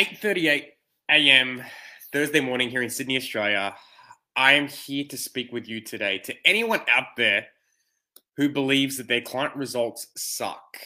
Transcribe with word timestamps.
8:38 0.00 0.64
a.m. 1.10 1.62
Thursday 2.10 2.40
morning 2.40 2.70
here 2.70 2.80
in 2.80 2.88
Sydney, 2.88 3.18
Australia. 3.18 3.76
I 4.34 4.52
am 4.52 4.66
here 4.66 5.04
to 5.10 5.18
speak 5.18 5.52
with 5.52 5.68
you 5.68 5.82
today. 5.82 6.16
To 6.20 6.34
anyone 6.46 6.80
out 6.90 7.08
there 7.18 7.48
who 8.38 8.48
believes 8.48 8.96
that 8.96 9.08
their 9.08 9.20
client 9.20 9.54
results 9.56 10.06
suck, 10.16 10.78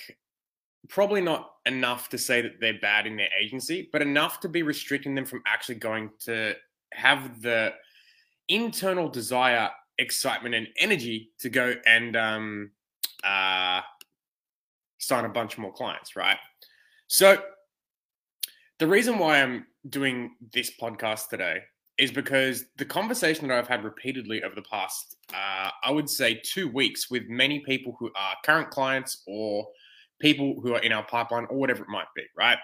probably 0.88 1.20
not 1.20 1.52
enough 1.64 2.08
to 2.08 2.18
say 2.18 2.40
that 2.40 2.58
they're 2.60 2.80
bad 2.80 3.06
in 3.06 3.16
their 3.16 3.28
agency, 3.40 3.88
but 3.92 4.02
enough 4.02 4.40
to 4.40 4.48
be 4.48 4.64
restricting 4.64 5.14
them 5.14 5.26
from 5.26 5.42
actually 5.46 5.76
going 5.76 6.10
to 6.24 6.56
have 6.92 7.40
the 7.40 7.72
internal 8.48 9.08
desire, 9.08 9.70
excitement, 9.96 10.56
and 10.56 10.66
energy 10.76 11.30
to 11.38 11.48
go 11.50 11.76
and 11.86 12.16
um, 12.16 12.70
uh, 13.22 13.80
sign 14.98 15.24
a 15.24 15.28
bunch 15.28 15.56
more 15.56 15.72
clients, 15.72 16.16
right? 16.16 16.38
So, 17.06 17.40
the 18.78 18.86
reason 18.86 19.18
why 19.18 19.40
I'm 19.42 19.66
doing 19.88 20.34
this 20.52 20.72
podcast 20.80 21.28
today 21.28 21.60
is 21.96 22.10
because 22.10 22.64
the 22.76 22.84
conversation 22.84 23.46
that 23.46 23.56
I've 23.56 23.68
had 23.68 23.84
repeatedly 23.84 24.42
over 24.42 24.54
the 24.54 24.62
past, 24.62 25.16
uh, 25.32 25.70
I 25.84 25.90
would 25.90 26.10
say, 26.10 26.40
two 26.42 26.68
weeks 26.68 27.08
with 27.08 27.22
many 27.28 27.60
people 27.60 27.96
who 27.98 28.10
are 28.16 28.34
current 28.44 28.70
clients 28.70 29.22
or 29.28 29.68
people 30.20 30.60
who 30.60 30.74
are 30.74 30.80
in 30.80 30.92
our 30.92 31.04
pipeline 31.04 31.46
or 31.50 31.56
whatever 31.56 31.84
it 31.84 31.88
might 31.88 32.08
be, 32.16 32.24
right? 32.36 32.58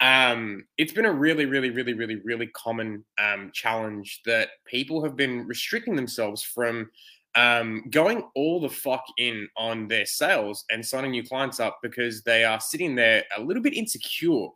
Um, 0.00 0.66
it's 0.76 0.92
been 0.92 1.06
a 1.06 1.12
really, 1.12 1.46
really, 1.46 1.70
really, 1.70 1.94
really, 1.94 2.16
really 2.16 2.48
common 2.48 3.04
um, 3.18 3.50
challenge 3.54 4.20
that 4.26 4.50
people 4.66 5.02
have 5.02 5.16
been 5.16 5.46
restricting 5.46 5.96
themselves 5.96 6.42
from 6.42 6.90
um, 7.34 7.84
going 7.90 8.22
all 8.34 8.60
the 8.60 8.68
fuck 8.68 9.04
in 9.16 9.48
on 9.56 9.88
their 9.88 10.06
sales 10.06 10.64
and 10.70 10.84
signing 10.84 11.12
new 11.12 11.22
clients 11.22 11.58
up 11.58 11.78
because 11.82 12.22
they 12.22 12.44
are 12.44 12.60
sitting 12.60 12.94
there 12.94 13.24
a 13.36 13.42
little 13.42 13.62
bit 13.62 13.74
insecure 13.74 14.48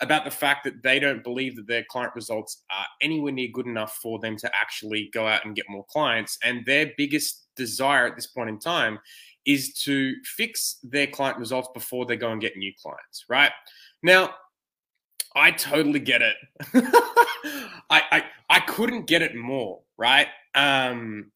about 0.00 0.24
the 0.24 0.30
fact 0.30 0.64
that 0.64 0.82
they 0.82 0.98
don't 0.98 1.24
believe 1.24 1.56
that 1.56 1.66
their 1.66 1.84
client 1.90 2.14
results 2.14 2.62
are 2.70 2.86
anywhere 3.00 3.32
near 3.32 3.48
good 3.52 3.66
enough 3.66 3.98
for 4.00 4.18
them 4.18 4.36
to 4.36 4.50
actually 4.54 5.10
go 5.12 5.26
out 5.26 5.44
and 5.44 5.56
get 5.56 5.66
more 5.68 5.84
clients. 5.90 6.38
And 6.44 6.64
their 6.66 6.92
biggest 6.96 7.48
desire 7.56 8.06
at 8.06 8.14
this 8.14 8.28
point 8.28 8.48
in 8.48 8.58
time 8.58 8.98
is 9.44 9.72
to 9.72 10.14
fix 10.24 10.78
their 10.82 11.06
client 11.06 11.38
results 11.38 11.68
before 11.74 12.06
they 12.06 12.16
go 12.16 12.30
and 12.30 12.40
get 12.40 12.56
new 12.56 12.72
clients, 12.80 13.24
right? 13.28 13.50
Now, 14.02 14.34
I 15.34 15.50
totally 15.50 16.00
get 16.00 16.22
it. 16.22 16.36
I, 17.90 18.02
I 18.10 18.24
I 18.50 18.60
couldn't 18.60 19.06
get 19.06 19.22
it 19.22 19.34
more, 19.36 19.80
right? 19.96 20.28
Um, 20.54 21.30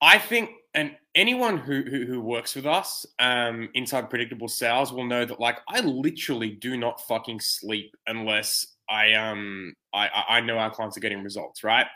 I 0.00 0.18
think, 0.18 0.50
and 0.74 0.96
anyone 1.14 1.58
who, 1.58 1.82
who, 1.82 2.06
who 2.06 2.20
works 2.20 2.54
with 2.54 2.66
us 2.66 3.04
um, 3.18 3.68
inside 3.74 4.08
predictable 4.08 4.48
sales 4.48 4.92
will 4.92 5.04
know 5.04 5.24
that 5.24 5.40
like 5.40 5.58
I 5.68 5.80
literally 5.80 6.50
do 6.50 6.76
not 6.76 7.06
fucking 7.06 7.40
sleep 7.40 7.96
unless 8.06 8.66
I 8.88 9.14
um 9.14 9.74
I 9.94 10.08
I 10.28 10.40
know 10.40 10.58
our 10.58 10.70
clients 10.70 10.96
are 10.96 11.00
getting 11.00 11.22
results, 11.22 11.62
right? 11.64 11.86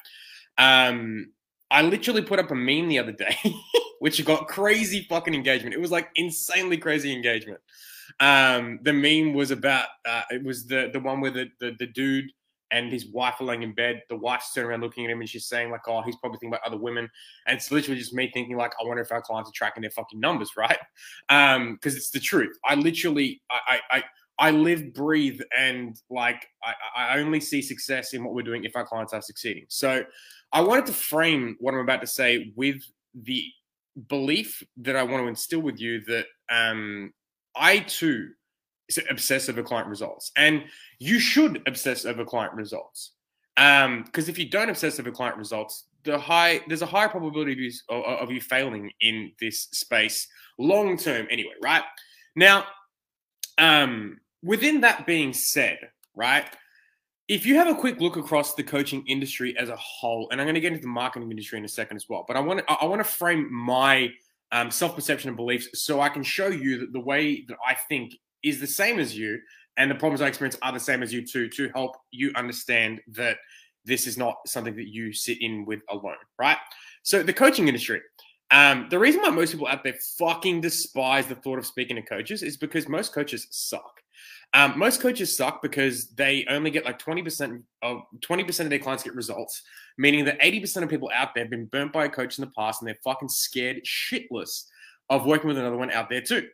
Um, 0.58 1.32
I 1.70 1.82
literally 1.82 2.22
put 2.22 2.38
up 2.38 2.50
a 2.50 2.54
meme 2.54 2.88
the 2.88 2.98
other 2.98 3.12
day, 3.12 3.36
which 3.98 4.24
got 4.24 4.48
crazy 4.48 5.06
fucking 5.08 5.34
engagement. 5.34 5.74
It 5.74 5.80
was 5.80 5.90
like 5.90 6.08
insanely 6.14 6.76
crazy 6.76 7.12
engagement. 7.12 7.60
Um, 8.20 8.78
the 8.82 8.92
meme 8.92 9.34
was 9.34 9.50
about 9.50 9.86
uh, 10.06 10.22
it 10.30 10.44
was 10.44 10.66
the 10.66 10.90
the 10.92 11.00
one 11.00 11.20
where 11.20 11.32
the 11.32 11.48
the, 11.60 11.74
the 11.78 11.86
dude 11.86 12.30
and 12.74 12.90
his 12.90 13.06
wife 13.06 13.36
are 13.40 13.44
laying 13.44 13.62
in 13.62 13.72
bed. 13.72 14.02
The 14.08 14.16
wife's 14.16 14.52
turning 14.52 14.70
around 14.70 14.80
looking 14.80 15.04
at 15.04 15.10
him 15.12 15.20
and 15.20 15.28
she's 15.28 15.46
saying, 15.46 15.70
like, 15.70 15.86
oh, 15.86 16.02
he's 16.02 16.16
probably 16.16 16.38
thinking 16.38 16.54
about 16.54 16.66
other 16.66 16.76
women. 16.76 17.08
And 17.46 17.56
it's 17.56 17.70
literally 17.70 17.98
just 17.98 18.12
me 18.12 18.32
thinking, 18.34 18.56
like, 18.56 18.72
I 18.80 18.84
wonder 18.84 19.00
if 19.00 19.12
our 19.12 19.22
clients 19.22 19.48
are 19.48 19.52
tracking 19.54 19.82
their 19.82 19.92
fucking 19.92 20.18
numbers, 20.18 20.50
right? 20.56 20.78
Um, 21.28 21.74
because 21.74 21.94
it's 21.94 22.10
the 22.10 22.18
truth. 22.18 22.58
I 22.64 22.74
literally 22.74 23.40
I 23.48 23.80
I 23.90 24.04
I 24.36 24.50
live, 24.50 24.92
breathe, 24.92 25.40
and 25.56 25.96
like 26.10 26.44
I, 26.64 26.74
I 26.96 27.18
only 27.20 27.38
see 27.38 27.62
success 27.62 28.12
in 28.12 28.24
what 28.24 28.34
we're 28.34 28.42
doing 28.42 28.64
if 28.64 28.74
our 28.74 28.84
clients 28.84 29.12
are 29.12 29.22
succeeding. 29.22 29.66
So 29.68 30.04
I 30.52 30.60
wanted 30.60 30.86
to 30.86 30.92
frame 30.92 31.56
what 31.60 31.74
I'm 31.74 31.80
about 31.80 32.00
to 32.00 32.08
say 32.08 32.52
with 32.56 32.82
the 33.14 33.44
belief 34.08 34.64
that 34.78 34.96
I 34.96 35.04
want 35.04 35.22
to 35.22 35.28
instill 35.28 35.60
with 35.60 35.80
you 35.80 36.02
that 36.06 36.26
um 36.50 37.12
I 37.54 37.78
too 37.78 38.30
obsess 39.10 39.48
over 39.48 39.62
client 39.62 39.88
results. 39.88 40.32
And 40.36 40.64
you 40.98 41.18
should 41.18 41.62
obsess 41.66 42.04
over 42.04 42.24
client 42.24 42.54
results. 42.54 43.12
Um, 43.56 44.02
because 44.04 44.28
if 44.28 44.38
you 44.38 44.48
don't 44.48 44.68
obsess 44.68 44.98
over 44.98 45.10
client 45.10 45.36
results, 45.36 45.84
the 46.04 46.18
high 46.18 46.60
there's 46.68 46.82
a 46.82 46.86
higher 46.86 47.08
probability 47.08 47.52
of 47.52 47.58
you, 47.58 47.72
of 47.88 48.30
you 48.30 48.40
failing 48.40 48.90
in 49.00 49.32
this 49.40 49.62
space 49.72 50.28
long 50.58 50.96
term 50.96 51.26
anyway, 51.30 51.54
right? 51.62 51.82
Now, 52.36 52.64
um, 53.58 54.18
within 54.42 54.80
that 54.82 55.06
being 55.06 55.32
said, 55.32 55.78
right? 56.14 56.44
If 57.26 57.46
you 57.46 57.54
have 57.56 57.68
a 57.68 57.74
quick 57.74 58.00
look 58.00 58.16
across 58.16 58.54
the 58.54 58.62
coaching 58.62 59.02
industry 59.06 59.56
as 59.58 59.70
a 59.70 59.76
whole, 59.76 60.28
and 60.30 60.40
I'm 60.40 60.46
going 60.46 60.56
to 60.56 60.60
get 60.60 60.72
into 60.72 60.82
the 60.82 60.88
marketing 60.88 61.30
industry 61.30 61.58
in 61.58 61.64
a 61.64 61.68
second 61.68 61.96
as 61.96 62.06
well, 62.08 62.24
but 62.28 62.36
I 62.36 62.40
want 62.40 62.60
to 62.60 62.72
I 62.72 62.84
want 62.84 63.00
to 63.00 63.04
frame 63.04 63.52
my 63.52 64.10
um, 64.52 64.70
self 64.70 64.94
perception 64.94 65.28
and 65.28 65.36
beliefs 65.36 65.68
so 65.82 66.00
I 66.00 66.08
can 66.08 66.22
show 66.22 66.48
you 66.48 66.78
that 66.80 66.92
the 66.92 67.00
way 67.00 67.44
that 67.48 67.56
I 67.66 67.76
think 67.88 68.14
is 68.44 68.60
the 68.60 68.66
same 68.66 68.98
as 68.98 69.16
you 69.16 69.40
and 69.76 69.90
the 69.90 69.94
problems 69.94 70.20
I 70.20 70.28
experience 70.28 70.56
are 70.62 70.72
the 70.72 70.80
same 70.80 71.02
as 71.02 71.12
you 71.12 71.26
too 71.26 71.48
to 71.48 71.68
help 71.70 71.96
you 72.10 72.32
understand 72.36 73.00
that 73.08 73.38
this 73.84 74.06
is 74.06 74.16
not 74.16 74.36
something 74.46 74.76
that 74.76 74.88
you 74.88 75.12
sit 75.12 75.42
in 75.42 75.64
with 75.64 75.82
alone, 75.90 76.16
right? 76.38 76.56
So 77.02 77.22
the 77.22 77.32
coaching 77.32 77.68
industry. 77.68 78.00
Um, 78.50 78.86
the 78.88 78.98
reason 78.98 79.20
why 79.22 79.30
most 79.30 79.52
people 79.52 79.66
out 79.66 79.82
there 79.82 79.96
fucking 80.18 80.60
despise 80.60 81.26
the 81.26 81.34
thought 81.34 81.58
of 81.58 81.66
speaking 81.66 81.96
to 81.96 82.02
coaches 82.02 82.42
is 82.42 82.56
because 82.56 82.88
most 82.88 83.12
coaches 83.12 83.46
suck. 83.50 84.00
Um, 84.52 84.78
most 84.78 85.00
coaches 85.00 85.36
suck 85.36 85.60
because 85.60 86.10
they 86.10 86.46
only 86.48 86.70
get 86.70 86.84
like 86.84 87.00
20% 87.00 87.62
of 87.82 88.02
20% 88.20 88.60
of 88.60 88.70
their 88.70 88.78
clients 88.78 89.02
get 89.02 89.14
results, 89.14 89.62
meaning 89.98 90.24
that 90.26 90.40
80% 90.40 90.84
of 90.84 90.88
people 90.88 91.10
out 91.12 91.34
there 91.34 91.44
have 91.44 91.50
been 91.50 91.66
burnt 91.66 91.92
by 91.92 92.04
a 92.04 92.08
coach 92.08 92.38
in 92.38 92.44
the 92.44 92.52
past 92.56 92.80
and 92.80 92.86
they're 92.86 92.98
fucking 93.02 93.28
scared 93.28 93.82
shitless 93.84 94.66
of 95.10 95.26
working 95.26 95.48
with 95.48 95.58
another 95.58 95.76
one 95.76 95.90
out 95.90 96.08
there 96.08 96.20
too. 96.20 96.46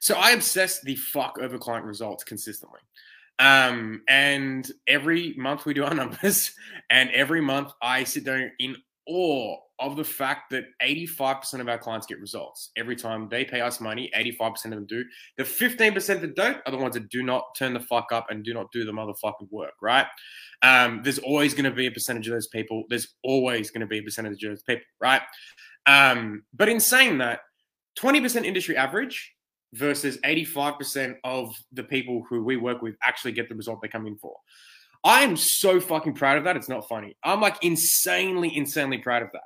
So 0.00 0.14
I 0.14 0.30
obsess 0.30 0.80
the 0.80 0.96
fuck 0.96 1.38
over 1.40 1.58
client 1.58 1.84
results 1.84 2.24
consistently. 2.24 2.80
Um, 3.38 4.02
and 4.08 4.70
every 4.86 5.34
month 5.36 5.66
we 5.66 5.74
do 5.74 5.84
our 5.84 5.94
numbers, 6.02 6.52
and 6.90 7.10
every 7.10 7.40
month 7.40 7.72
I 7.82 8.04
sit 8.04 8.24
there 8.24 8.52
in 8.58 8.76
awe 9.08 9.56
of 9.78 9.96
the 9.96 10.04
fact 10.04 10.50
that 10.50 10.64
85% 10.82 11.60
of 11.60 11.68
our 11.68 11.78
clients 11.78 12.06
get 12.06 12.18
results. 12.18 12.70
Every 12.76 12.96
time 12.96 13.28
they 13.28 13.44
pay 13.44 13.60
us 13.60 13.80
money, 13.80 14.10
85% 14.16 14.64
of 14.66 14.70
them 14.70 14.86
do. 14.86 15.04
The 15.36 15.42
15% 15.42 16.20
that 16.22 16.34
don't 16.34 16.58
are 16.64 16.72
the 16.72 16.78
ones 16.78 16.94
that 16.94 17.10
do 17.10 17.22
not 17.22 17.44
turn 17.58 17.74
the 17.74 17.80
fuck 17.80 18.10
up 18.10 18.30
and 18.30 18.42
do 18.42 18.54
not 18.54 18.72
do 18.72 18.84
the 18.84 18.92
motherfucking 18.92 19.50
work, 19.50 19.74
right? 19.82 20.06
Um, 20.62 21.02
there's 21.04 21.18
always 21.18 21.52
going 21.52 21.64
to 21.64 21.70
be 21.70 21.86
a 21.86 21.90
percentage 21.90 22.26
of 22.26 22.32
those 22.32 22.48
people. 22.48 22.84
There's 22.88 23.14
always 23.22 23.70
going 23.70 23.82
to 23.82 23.86
be 23.86 23.98
a 23.98 24.02
percentage 24.02 24.42
of 24.44 24.50
those 24.50 24.62
people, 24.62 24.84
right? 24.98 25.22
Um, 25.84 26.44
but 26.54 26.70
in 26.70 26.80
saying 26.80 27.18
that, 27.18 27.40
20% 27.98 28.44
industry 28.44 28.76
average 28.76 29.35
versus 29.74 30.18
85% 30.18 31.16
of 31.24 31.54
the 31.72 31.82
people 31.82 32.24
who 32.28 32.42
we 32.42 32.56
work 32.56 32.82
with 32.82 32.96
actually 33.02 33.32
get 33.32 33.48
the 33.48 33.54
result 33.54 33.80
they 33.82 33.88
come 33.88 34.06
in 34.06 34.16
for. 34.16 34.36
I 35.04 35.22
am 35.22 35.36
so 35.36 35.80
fucking 35.80 36.14
proud 36.14 36.38
of 36.38 36.44
that. 36.44 36.56
It's 36.56 36.68
not 36.68 36.88
funny. 36.88 37.16
I'm 37.22 37.40
like 37.40 37.62
insanely, 37.62 38.56
insanely 38.56 38.98
proud 38.98 39.22
of 39.22 39.30
that. 39.32 39.42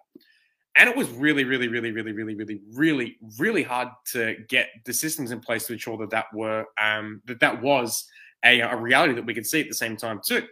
And 0.76 0.88
it 0.88 0.96
was 0.96 1.10
really, 1.10 1.44
really, 1.44 1.68
really, 1.68 1.90
really, 1.90 2.12
really, 2.12 2.34
really, 2.34 2.60
really, 2.72 3.18
really 3.38 3.62
hard 3.62 3.88
to 4.12 4.36
get 4.48 4.68
the 4.84 4.92
systems 4.92 5.32
in 5.32 5.40
place 5.40 5.66
to 5.66 5.72
ensure 5.72 5.98
that 5.98 6.10
that 6.10 6.26
were 6.32 6.64
um, 6.80 7.20
that 7.26 7.40
that 7.40 7.60
was 7.60 8.06
a, 8.44 8.60
a 8.60 8.76
reality 8.76 9.14
that 9.14 9.26
we 9.26 9.34
could 9.34 9.46
see 9.46 9.60
at 9.60 9.68
the 9.68 9.74
same 9.74 9.96
time 9.96 10.20
too. 10.24 10.46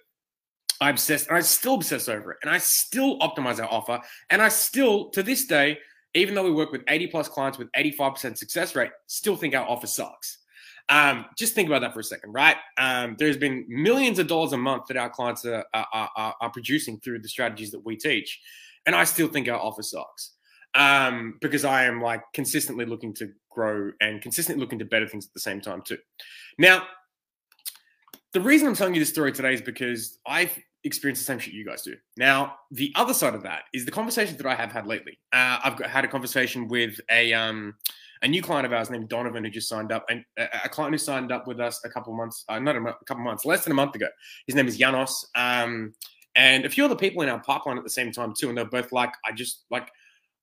I 0.81 0.91
obsessed, 0.91 1.29
and 1.29 1.37
I 1.37 1.41
still 1.41 1.75
obsess 1.75 2.09
over 2.09 2.33
it, 2.33 2.39
and 2.43 2.50
I 2.50 2.59
still 2.59 3.19
optimize 3.19 3.59
our 3.61 3.73
offer, 3.73 4.00
and 4.31 4.41
I 4.41 4.49
still, 4.49 5.11
to 5.11 5.23
this 5.23 5.47
day, 5.47 5.79
even 6.14 6.34
though 6.34 6.44
we 6.44 6.52
work 6.52 6.72
with 6.72 6.82
80 6.88 7.08
plus 7.08 7.28
clients 7.28 7.58
with 7.58 7.70
85% 7.72 8.36
success 8.36 8.74
rate, 8.74 8.91
still 9.06 9.36
think 9.36 9.54
our 9.54 9.66
offer 9.66 9.86
sucks. 9.86 10.38
Um, 10.88 11.26
just 11.36 11.54
think 11.54 11.69
about 11.69 11.80
that 11.82 11.93
for 11.93 12.00
a 12.00 12.05
second, 12.05 12.32
right? 12.32 12.56
Um, 12.78 13.16
there's 13.19 13.37
been 13.37 13.66
millions 13.69 14.19
of 14.19 14.26
dollars 14.26 14.52
a 14.52 14.56
month 14.56 14.87
that 14.88 14.96
our 14.96 15.10
clients 15.10 15.44
are, 15.44 15.64
are, 15.75 15.87
are, 15.93 16.34
are, 16.40 16.50
producing 16.50 16.99
through 17.00 17.19
the 17.20 17.28
strategies 17.28 17.70
that 17.72 17.84
we 17.84 17.94
teach. 17.94 18.40
And 18.87 18.96
I 18.96 19.05
still 19.05 19.28
think 19.28 19.49
our 19.49 19.58
offer 19.58 19.82
sucks 19.82 20.32
um, 20.75 21.37
because 21.43 21.66
I 21.66 21.84
am 21.84 22.00
like 22.00 22.22
consistently 22.32 22.87
looking 22.87 23.12
to 23.14 23.31
grow 23.50 23.93
and 24.00 24.22
consistently 24.22 24.62
looking 24.62 24.78
to 24.78 24.87
better 24.87 25.06
things 25.06 25.26
at 25.26 25.34
the 25.34 25.40
same 25.40 25.61
time, 25.61 25.82
too. 25.82 25.99
Now, 26.56 26.84
the 28.32 28.40
reason 28.40 28.66
I'm 28.66 28.75
telling 28.75 28.94
you 28.94 29.00
this 29.00 29.11
story 29.11 29.32
today 29.32 29.52
is 29.52 29.62
because 29.62 30.19
I've 30.26 30.58
experience 30.84 31.19
the 31.19 31.25
same 31.25 31.38
shit 31.38 31.54
you 31.54 31.64
guys 31.64 31.82
do. 31.82 31.94
Now, 32.16 32.56
the 32.70 32.92
other 32.94 33.14
side 33.14 33.34
of 33.34 33.42
that 33.42 33.64
is 33.72 33.84
the 33.84 33.90
conversation 33.90 34.36
that 34.36 34.46
I 34.46 34.54
have 34.54 34.72
had 34.72 34.86
lately. 34.86 35.19
Uh, 35.32 35.58
I've 35.64 35.76
got, 35.76 35.90
had 35.90 36.04
a 36.04 36.08
conversation 36.08 36.69
with 36.69 37.00
a 37.10 37.32
um, 37.34 37.75
a 38.22 38.28
new 38.28 38.42
client 38.42 38.66
of 38.66 38.72
ours 38.72 38.90
named 38.90 39.08
Donovan 39.08 39.44
who 39.44 39.50
just 39.50 39.69
signed 39.69 39.92
up, 39.92 40.04
and 40.08 40.25
a, 40.38 40.48
a 40.64 40.69
client 40.69 40.94
who 40.94 40.98
signed 40.98 41.32
up 41.32 41.46
with 41.46 41.60
us 41.60 41.80
a 41.84 41.88
couple 41.88 42.14
months, 42.16 42.44
uh, 42.48 42.58
not 42.58 42.76
a, 42.76 42.80
a, 42.80 43.04
couple 43.06 43.22
months, 43.22 43.44
less 43.44 43.64
than 43.64 43.72
a 43.72 43.76
month 43.76 43.94
ago. 43.94 44.08
His 44.46 44.54
name 44.54 44.66
is 44.66 44.76
Janos, 44.76 45.26
um, 45.34 45.94
and 46.36 46.64
a 46.64 46.70
few 46.70 46.84
other 46.84 46.96
people 46.96 47.22
in 47.22 47.28
our 47.28 47.40
pipeline 47.40 47.78
at 47.78 47.84
the 47.84 47.90
same 47.90 48.12
time 48.12 48.32
too. 48.36 48.48
And 48.48 48.56
they're 48.56 48.64
both 48.64 48.92
like, 48.92 49.12
I 49.25 49.32
just 49.32 49.64
like. 49.70 49.90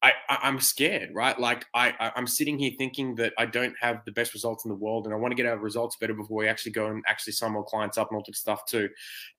I, 0.05 0.13
I 0.29 0.47
am 0.47 0.59
scared, 0.59 1.15
right? 1.15 1.37
Like 1.39 1.65
I, 1.73 1.91
I 1.99 2.11
am 2.15 2.27
sitting 2.27 2.59
here 2.59 2.71
thinking 2.77 3.15
that 3.15 3.33
I 3.39 3.47
don't 3.47 3.73
have 3.81 4.05
the 4.05 4.11
best 4.11 4.35
results 4.35 4.63
in 4.63 4.69
the 4.69 4.75
world, 4.75 5.05
and 5.05 5.13
I 5.15 5.17
want 5.17 5.31
to 5.31 5.35
get 5.35 5.47
our 5.47 5.57
results 5.57 5.95
better 5.95 6.13
before 6.13 6.37
we 6.37 6.47
actually 6.47 6.73
go 6.73 6.87
and 6.87 7.03
actually 7.07 7.33
sign 7.33 7.53
more 7.53 7.63
clients 7.63 7.97
up 7.97 8.11
and 8.11 8.17
all 8.17 8.23
that 8.27 8.35
stuff 8.35 8.65
too. 8.65 8.87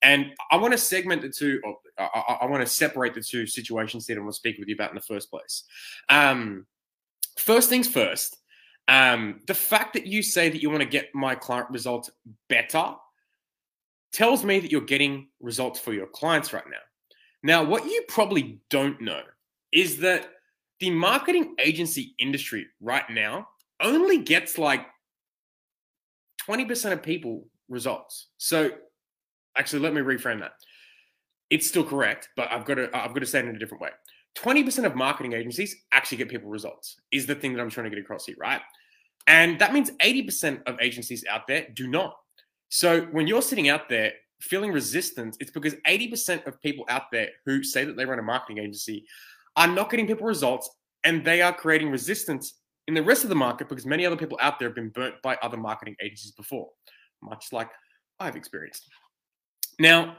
And 0.03 0.33
I 0.51 0.57
want 0.57 0.73
to 0.73 0.79
segment 0.79 1.23
the 1.23 1.29
two. 1.29 1.61
I, 1.97 2.39
I 2.41 2.47
want 2.47 2.65
to 2.65 2.69
separate 2.69 3.15
the 3.15 3.21
two 3.21 3.47
situations 3.47 4.07
that 4.07 4.17
I 4.17 4.21
want 4.21 4.33
to 4.33 4.37
speak 4.37 4.59
with 4.59 4.67
you 4.67 4.75
about 4.75 4.91
in 4.91 4.97
the 4.97 5.03
first 5.03 5.31
place. 5.31 5.63
Um, 6.09 6.67
first 7.39 7.69
things 7.69 7.87
first. 7.87 8.37
Um, 8.89 9.43
the 9.47 9.55
fact 9.55 9.95
that 9.95 10.07
you 10.07 10.21
say 10.21 10.49
that 10.49 10.61
you 10.61 10.69
want 10.69 10.83
to 10.83 10.89
get 10.89 11.15
my 11.15 11.37
client 11.37 11.71
results 11.71 12.11
better 12.49 12.95
tells 14.13 14.45
me 14.45 14.59
that 14.59 14.73
you're 14.73 14.81
getting 14.81 15.29
results 15.41 15.79
for 15.79 15.93
your 15.93 16.07
clients 16.07 16.53
right 16.53 16.67
now. 16.69 16.77
Now, 17.45 17.63
what 17.63 17.85
you 17.85 18.03
probably 18.09 18.59
don't 18.69 19.01
know 19.01 19.23
is 19.73 19.99
that 19.99 20.29
the 20.81 20.90
marketing 20.90 21.55
agency 21.58 22.14
industry 22.19 22.67
right 22.81 23.08
now 23.11 23.49
only 23.81 24.19
gets 24.19 24.58
like 24.58 24.87
20% 26.49 26.93
of 26.93 27.02
people 27.02 27.46
results. 27.69 28.28
So 28.38 28.70
actually 29.56 29.81
let 29.81 29.94
me 29.94 30.00
reframe 30.00 30.40
that. 30.40 30.52
It's 31.50 31.67
still 31.67 31.84
correct, 31.84 32.28
but 32.37 32.50
I've 32.50 32.64
got 32.64 32.75
to 32.75 32.90
I've 32.96 33.14
got 33.14 33.20
to 33.20 33.26
say 33.26 33.38
it 33.38 33.46
in 33.46 33.55
a 33.55 33.58
different 33.58 33.82
way. 33.82 33.90
20% 34.37 34.84
of 34.84 34.94
marketing 34.94 35.32
agencies 35.32 35.75
actually 35.93 36.19
get 36.19 36.28
people 36.28 36.50
results 36.50 36.96
is 37.11 37.25
the 37.25 37.34
thing 37.34 37.55
that 37.55 37.61
I'm 37.61 37.70
trying 37.70 37.84
to 37.84 37.90
get 37.90 37.99
across 37.99 38.26
here, 38.26 38.37
right? 38.38 38.61
And 39.26 39.58
that 39.61 39.72
means 39.72 39.90
80% 40.02 40.62
of 40.67 40.76
agencies 40.81 41.25
out 41.29 41.46
there 41.46 41.67
do 41.75 41.88
not. 41.88 42.17
So 42.69 43.02
when 43.12 43.26
you're 43.26 43.43
sitting 43.43 43.69
out 43.69 43.88
there 43.88 44.12
feeling 44.40 44.72
resistance, 44.72 45.37
it's 45.40 45.50
because 45.50 45.75
80% 45.88 46.46
of 46.46 46.61
people 46.61 46.84
out 46.88 47.11
there 47.11 47.31
who 47.46 47.62
say 47.62 47.84
that 47.84 47.96
they 47.96 48.05
run 48.05 48.19
a 48.19 48.22
marketing 48.22 48.58
agency 48.58 49.06
are 49.56 49.67
not 49.67 49.91
getting 49.91 50.06
people 50.06 50.26
results 50.26 50.69
and 51.05 51.25
they 51.25 51.43
are 51.43 51.53
creating 51.53 51.91
resistance 51.91 52.61
in 52.88 52.94
the 52.94 53.03
rest 53.03 53.25
of 53.25 53.29
the 53.29 53.37
market 53.37 53.69
because 53.69 53.87
many 53.87 54.06
other 54.06 54.17
people 54.17 54.38
out 54.41 54.58
there 54.58 54.69
have 54.69 54.75
been 54.75 54.91
burnt 54.91 55.14
by 55.23 55.37
other 55.43 55.56
marketing 55.56 55.97
agencies 56.00 56.32
before, 56.32 56.69
much 57.23 57.47
like 57.53 57.70
I've 58.20 58.37
experienced. 58.37 58.88
Now, 59.79 60.17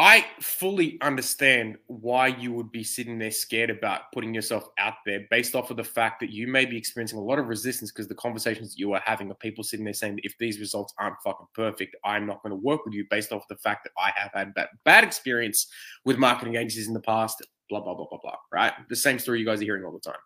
I 0.00 0.26
fully 0.40 0.96
understand 1.02 1.76
why 1.88 2.28
you 2.28 2.52
would 2.52 2.70
be 2.70 2.84
sitting 2.84 3.18
there 3.18 3.32
scared 3.32 3.70
about 3.70 4.12
putting 4.14 4.32
yourself 4.32 4.68
out 4.78 4.94
there 5.04 5.26
based 5.28 5.56
off 5.56 5.72
of 5.72 5.76
the 5.76 5.82
fact 5.82 6.20
that 6.20 6.30
you 6.30 6.46
may 6.46 6.64
be 6.64 6.76
experiencing 6.76 7.18
a 7.18 7.22
lot 7.22 7.40
of 7.40 7.48
resistance 7.48 7.90
because 7.90 8.06
the 8.06 8.14
conversations 8.14 8.70
that 8.70 8.78
you 8.78 8.92
are 8.92 9.02
having 9.04 9.28
are 9.28 9.34
people 9.34 9.64
sitting 9.64 9.84
there 9.84 9.92
saying 9.92 10.20
if 10.22 10.34
these 10.38 10.60
results 10.60 10.94
aren't 11.00 11.20
fucking 11.24 11.48
perfect, 11.52 11.96
I'm 12.04 12.26
not 12.26 12.40
going 12.44 12.52
to 12.52 12.62
work 12.62 12.84
with 12.84 12.94
you 12.94 13.06
based 13.10 13.32
off 13.32 13.42
of 13.42 13.48
the 13.48 13.56
fact 13.56 13.82
that 13.84 13.92
I 14.00 14.12
have 14.14 14.30
had 14.32 14.52
that 14.54 14.68
bad 14.84 15.02
experience 15.02 15.66
with 16.04 16.16
marketing 16.16 16.54
agencies 16.54 16.86
in 16.86 16.94
the 16.94 17.00
past, 17.00 17.44
blah, 17.68 17.80
blah, 17.80 17.94
blah, 17.94 18.06
blah, 18.08 18.18
blah, 18.22 18.36
right? 18.52 18.72
The 18.88 18.96
same 18.96 19.18
story 19.18 19.40
you 19.40 19.46
guys 19.46 19.60
are 19.60 19.64
hearing 19.64 19.84
all 19.84 19.92
the 19.92 20.00
time. 20.00 20.20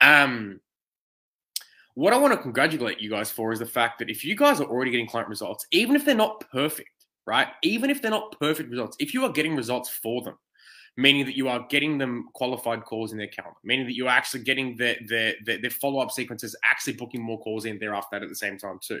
Um, 0.00 0.60
what 1.94 2.12
I 2.12 2.16
want 2.18 2.32
to 2.32 2.40
congratulate 2.40 3.00
you 3.00 3.10
guys 3.10 3.30
for 3.30 3.52
is 3.52 3.58
the 3.58 3.66
fact 3.66 3.98
that 3.98 4.10
if 4.10 4.24
you 4.24 4.36
guys 4.36 4.60
are 4.60 4.66
already 4.66 4.92
getting 4.92 5.08
client 5.08 5.28
results, 5.28 5.66
even 5.72 5.96
if 5.96 6.04
they're 6.04 6.14
not 6.14 6.44
perfect, 6.52 6.90
right? 7.26 7.48
Even 7.62 7.90
if 7.90 8.00
they're 8.00 8.10
not 8.10 8.38
perfect 8.38 8.70
results, 8.70 8.96
if 9.00 9.12
you 9.12 9.24
are 9.24 9.32
getting 9.32 9.56
results 9.56 9.90
for 9.90 10.22
them, 10.22 10.38
meaning 10.96 11.24
that 11.24 11.36
you 11.36 11.48
are 11.48 11.66
getting 11.70 11.98
them 11.98 12.28
qualified 12.34 12.84
calls 12.84 13.12
in 13.12 13.18
their 13.18 13.28
calendar, 13.28 13.58
meaning 13.64 13.86
that 13.86 13.96
you're 13.96 14.08
actually 14.08 14.42
getting 14.42 14.76
their, 14.76 14.96
their 15.08 15.70
follow 15.70 16.00
up 16.00 16.10
sequences, 16.10 16.56
actually 16.64 16.92
booking 16.92 17.22
more 17.22 17.40
calls 17.40 17.64
in 17.64 17.78
thereafter 17.78 18.16
at 18.16 18.28
the 18.28 18.34
same 18.34 18.58
time, 18.58 18.78
too. 18.82 19.00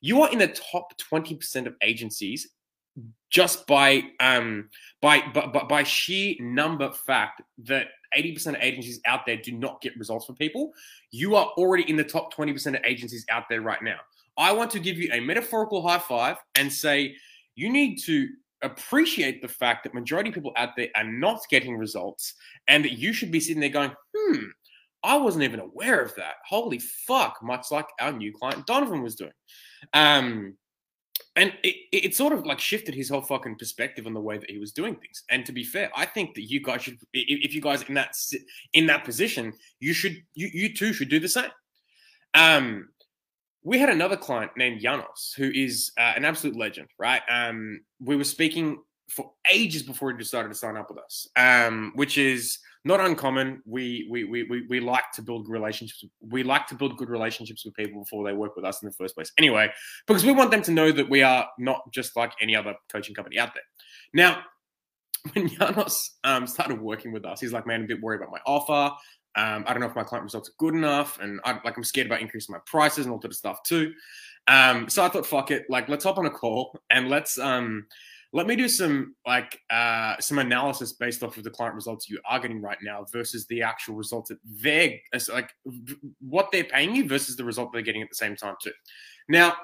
You 0.00 0.22
are 0.22 0.30
in 0.30 0.38
the 0.38 0.48
top 0.48 0.92
20% 0.98 1.66
of 1.66 1.74
agencies 1.82 2.48
just 3.30 3.66
by 3.66 4.02
um 4.20 4.68
by 5.00 5.22
but 5.34 5.68
by 5.68 5.82
sheer 5.82 6.34
number 6.40 6.90
fact 6.92 7.42
that 7.58 7.88
80% 8.16 8.54
of 8.54 8.62
agencies 8.62 9.00
out 9.04 9.26
there 9.26 9.36
do 9.36 9.52
not 9.52 9.82
get 9.82 9.94
results 9.98 10.24
for 10.24 10.32
people 10.32 10.72
you 11.10 11.36
are 11.36 11.46
already 11.58 11.88
in 11.90 11.96
the 11.96 12.04
top 12.04 12.32
20% 12.32 12.66
of 12.68 12.80
agencies 12.84 13.26
out 13.30 13.44
there 13.50 13.60
right 13.60 13.82
now 13.82 13.98
i 14.38 14.50
want 14.50 14.70
to 14.70 14.80
give 14.80 14.96
you 14.96 15.10
a 15.12 15.20
metaphorical 15.20 15.86
high 15.86 15.98
five 15.98 16.38
and 16.54 16.72
say 16.72 17.14
you 17.54 17.70
need 17.70 17.96
to 17.96 18.28
appreciate 18.62 19.40
the 19.42 19.48
fact 19.48 19.84
that 19.84 19.94
majority 19.94 20.30
of 20.30 20.34
people 20.34 20.52
out 20.56 20.70
there 20.76 20.88
are 20.96 21.04
not 21.04 21.40
getting 21.50 21.76
results 21.76 22.34
and 22.66 22.84
that 22.84 22.92
you 22.92 23.12
should 23.12 23.30
be 23.30 23.40
sitting 23.40 23.60
there 23.60 23.68
going, 23.68 23.92
hmm, 24.16 24.44
I 25.02 25.16
wasn't 25.16 25.44
even 25.44 25.60
aware 25.60 26.00
of 26.00 26.14
that. 26.16 26.34
Holy 26.46 26.78
fuck, 26.78 27.38
much 27.42 27.70
like 27.70 27.86
our 28.00 28.12
new 28.12 28.32
client 28.32 28.66
Donovan 28.66 29.02
was 29.02 29.14
doing. 29.14 29.32
Um, 29.92 30.56
and 31.36 31.52
it, 31.62 31.76
it 31.92 32.16
sort 32.16 32.32
of 32.32 32.46
like 32.46 32.58
shifted 32.58 32.94
his 32.94 33.08
whole 33.08 33.20
fucking 33.20 33.56
perspective 33.56 34.06
on 34.06 34.14
the 34.14 34.20
way 34.20 34.38
that 34.38 34.50
he 34.50 34.58
was 34.58 34.72
doing 34.72 34.94
things. 34.96 35.24
And 35.30 35.46
to 35.46 35.52
be 35.52 35.64
fair, 35.64 35.90
I 35.96 36.04
think 36.04 36.34
that 36.34 36.42
you 36.42 36.60
guys 36.60 36.82
should, 36.82 36.98
if 37.12 37.54
you 37.54 37.60
guys 37.60 37.82
in 37.82 37.94
that 37.94 38.14
in 38.72 38.86
that 38.86 39.04
position, 39.04 39.52
you 39.80 39.92
should 39.92 40.16
you 40.34 40.48
you 40.52 40.74
too 40.74 40.92
should 40.92 41.08
do 41.08 41.20
the 41.20 41.28
same. 41.28 41.50
Um, 42.34 42.88
we 43.62 43.78
had 43.78 43.90
another 43.90 44.16
client 44.16 44.52
named 44.56 44.80
Janos, 44.80 45.34
who 45.36 45.50
is 45.54 45.92
uh, 45.98 46.12
an 46.16 46.24
absolute 46.24 46.56
legend, 46.56 46.88
right? 46.98 47.22
Um, 47.28 47.80
we 48.00 48.16
were 48.16 48.24
speaking 48.24 48.82
for 49.10 49.32
ages 49.52 49.82
before 49.82 50.10
he 50.10 50.18
decided 50.18 50.48
to 50.48 50.54
sign 50.54 50.76
up 50.76 50.90
with 50.90 50.98
us, 50.98 51.26
um, 51.36 51.92
which 51.94 52.18
is 52.18 52.58
not 52.84 53.00
uncommon. 53.00 53.62
We, 53.66 54.06
we 54.10 54.24
we 54.24 54.44
we 54.44 54.66
we 54.68 54.80
like 54.80 55.10
to 55.14 55.22
build 55.22 55.48
relationships. 55.48 56.04
We 56.20 56.42
like 56.42 56.66
to 56.68 56.74
build 56.74 56.96
good 56.96 57.10
relationships 57.10 57.64
with 57.64 57.74
people 57.74 58.02
before 58.02 58.24
they 58.24 58.32
work 58.32 58.56
with 58.56 58.64
us 58.64 58.82
in 58.82 58.88
the 58.88 58.94
first 58.94 59.14
place. 59.14 59.32
Anyway, 59.38 59.70
because 60.06 60.24
we 60.24 60.32
want 60.32 60.50
them 60.50 60.62
to 60.62 60.70
know 60.70 60.92
that 60.92 61.08
we 61.08 61.22
are 61.22 61.46
not 61.58 61.82
just 61.92 62.16
like 62.16 62.32
any 62.40 62.54
other 62.54 62.74
coaching 62.90 63.14
company 63.14 63.38
out 63.38 63.54
there. 63.54 63.62
Now, 64.14 64.42
when 65.32 65.48
Janos 65.48 66.18
um, 66.24 66.46
started 66.46 66.80
working 66.80 67.12
with 67.12 67.24
us, 67.24 67.40
he's 67.40 67.52
like, 67.52 67.66
"Man, 67.66 67.80
I'm 67.80 67.84
a 67.84 67.88
bit 67.88 68.02
worried 68.02 68.20
about 68.20 68.32
my 68.32 68.40
offer. 68.46 68.94
Um, 69.36 69.64
I 69.66 69.72
don't 69.72 69.80
know 69.80 69.88
if 69.88 69.94
my 69.94 70.04
client 70.04 70.24
results 70.24 70.48
are 70.48 70.54
good 70.58 70.74
enough, 70.74 71.18
and 71.20 71.40
I, 71.44 71.60
like 71.64 71.76
I'm 71.76 71.84
scared 71.84 72.06
about 72.06 72.20
increasing 72.20 72.52
my 72.52 72.60
prices 72.66 73.06
and 73.06 73.12
all 73.12 73.20
that 73.20 73.34
stuff 73.34 73.62
too. 73.62 73.92
Um, 74.48 74.88
so 74.88 75.04
I 75.04 75.08
thought, 75.08 75.26
fuck 75.26 75.50
it, 75.50 75.66
like 75.68 75.88
let's 75.88 76.04
hop 76.04 76.18
on 76.18 76.26
a 76.26 76.30
call 76.30 76.80
and 76.90 77.08
let's 77.10 77.38
um, 77.38 77.86
let 78.32 78.46
me 78.46 78.56
do 78.56 78.68
some 78.68 79.14
like 79.26 79.58
uh, 79.70 80.16
some 80.20 80.38
analysis 80.38 80.92
based 80.92 81.22
off 81.22 81.36
of 81.36 81.44
the 81.44 81.50
client 81.50 81.74
results 81.74 82.08
you 82.08 82.20
are 82.26 82.38
getting 82.38 82.60
right 82.60 82.78
now 82.82 83.06
versus 83.12 83.46
the 83.46 83.62
actual 83.62 83.94
results 83.94 84.28
that 84.28 84.38
they're 84.44 84.98
like 85.32 85.50
what 86.20 86.50
they're 86.52 86.64
paying 86.64 86.94
you 86.94 87.08
versus 87.08 87.36
the 87.36 87.44
result 87.44 87.72
they're 87.72 87.82
getting 87.82 88.02
at 88.02 88.08
the 88.10 88.14
same 88.14 88.36
time 88.36 88.54
too. 88.62 88.72
Now 89.28 89.54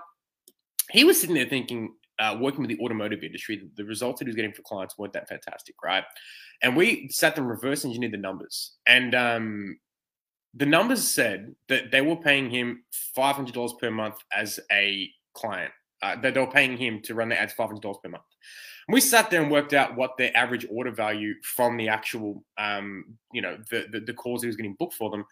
he 0.91 1.05
was 1.05 1.21
sitting 1.21 1.35
there 1.35 1.47
thinking, 1.47 1.95
uh, 2.19 2.37
working 2.41 2.61
with 2.61 2.71
the 2.71 2.79
automotive 2.83 3.23
industry, 3.23 3.57
the, 3.57 3.71
the 3.77 3.85
results 3.85 4.19
that 4.19 4.27
he 4.27 4.29
was 4.29 4.37
getting 4.37 4.53
for 4.53 4.63
clients 4.63 4.97
weren't 4.97 5.13
that 5.13 5.29
fantastic, 5.29 5.75
right? 5.83 6.05
And 6.63 6.77
we 6.77 7.09
sat 7.11 7.35
them 7.35 7.47
reverse 7.47 7.85
engineered 7.85 8.13
the 8.13 8.19
numbers, 8.19 8.75
and 8.87 9.15
um, 9.15 9.79
the 10.55 10.67
numbers 10.67 11.07
said 11.07 11.55
that 11.69 11.91
they 11.91 12.01
were 12.01 12.17
paying 12.17 12.49
him 12.49 12.85
five 13.15 13.37
hundred 13.37 13.55
dollars 13.55 13.75
per 13.81 13.91
month 13.91 14.17
as 14.35 14.61
a 14.71 15.11
client. 15.35 15.73
Uh, 16.05 16.21
that 16.21 16.35
they 16.35 16.41
were 16.41 16.47
paying 16.47 16.77
him 16.77 17.01
to 17.01 17.15
run 17.15 17.29
the 17.29 17.41
ads 17.41 17.53
five 17.53 17.69
hundred 17.69 17.83
dollars 17.83 17.99
per 18.03 18.11
month. 18.11 18.23
And 18.87 18.95
we 18.95 19.01
sat 19.01 19.31
there 19.31 19.43
and 19.43 19.51
worked 19.51 19.73
out 19.73 19.97
what 19.97 20.19
their 20.19 20.37
average 20.37 20.67
order 20.71 20.91
value 20.91 21.35
from 21.43 21.79
the 21.79 21.89
actual, 21.89 22.45
um, 22.59 23.17
you 23.33 23.41
know, 23.41 23.57
the, 23.71 23.87
the 23.91 24.01
the 24.01 24.13
calls 24.13 24.43
he 24.43 24.47
was 24.47 24.57
getting 24.57 24.77
booked 24.79 24.95
for 24.95 25.11
them 25.11 25.25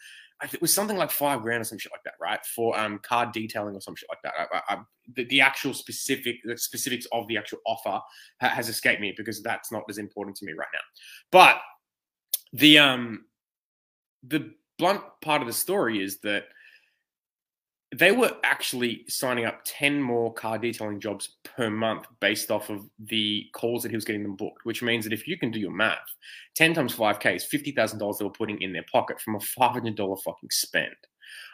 it 0.53 0.61
was 0.61 0.75
something 0.75 0.97
like 0.97 1.11
five 1.11 1.43
grand 1.43 1.61
or 1.61 1.65
some 1.65 1.79
shit 1.79 1.93
like 1.93 2.03
that, 2.05 2.15
right? 2.21 2.45
For 2.45 2.79
um, 2.79 2.99
car 2.99 3.31
detailing 3.33 3.77
or 3.77 3.81
some 3.81 3.95
shit 3.95 4.09
like 4.09 4.23
that. 4.25 4.33
I, 4.39 4.75
I, 4.75 4.79
the, 5.15 5.25
the, 5.25 5.41
actual 5.41 5.75
specific 5.75 6.37
the 6.45 6.59
specifics 6.59 7.07
of 7.13 7.29
the 7.29 7.37
actual 7.37 7.59
offer 7.67 8.01
ha- 8.41 8.49
has 8.49 8.69
escaped 8.69 9.01
me 9.01 9.15
because 9.17 9.43
that's 9.43 9.71
not 9.71 9.85
as 9.89 9.99
important 9.99 10.37
to 10.39 10.45
me 10.45 10.53
right 10.53 10.69
now. 10.73 10.81
But 11.31 11.61
the 12.53 12.79
um 12.79 13.27
the 14.27 14.53
blunt 14.79 15.03
part 15.21 15.43
of 15.43 15.47
the 15.47 15.53
story 15.53 16.03
is 16.03 16.19
that 16.21 16.45
they 17.95 18.11
were 18.11 18.33
actually 18.43 19.05
signing 19.09 19.45
up 19.45 19.61
10 19.67 20.01
more 20.01 20.33
car 20.33 20.59
detailing 20.59 20.99
jobs 20.99 21.37
per 21.45 21.69
month 21.69 22.07
based 22.21 22.51
off 22.51 22.71
of 22.71 22.89
the 22.99 23.45
calls 23.53 23.83
that 23.83 23.91
he 23.91 23.97
was 23.97 24.05
getting 24.05 24.23
them 24.23 24.35
booked, 24.35 24.65
which 24.65 24.83
means 24.83 25.05
that 25.05 25.13
if 25.13 25.29
you 25.29 25.37
can 25.37 25.51
do 25.51 25.61
your 25.61 25.71
math, 25.71 25.99
10 26.57 26.73
times 26.73 26.97
5K 26.97 27.37
is 27.37 27.47
$50,000 27.53 28.19
they 28.19 28.25
were 28.25 28.31
putting 28.31 28.61
in 28.63 28.73
their 28.73 28.85
pocket 28.91 29.21
from 29.21 29.35
a 29.35 29.39
$500 29.39 30.23
fucking 30.23 30.51
spend. 30.51 30.95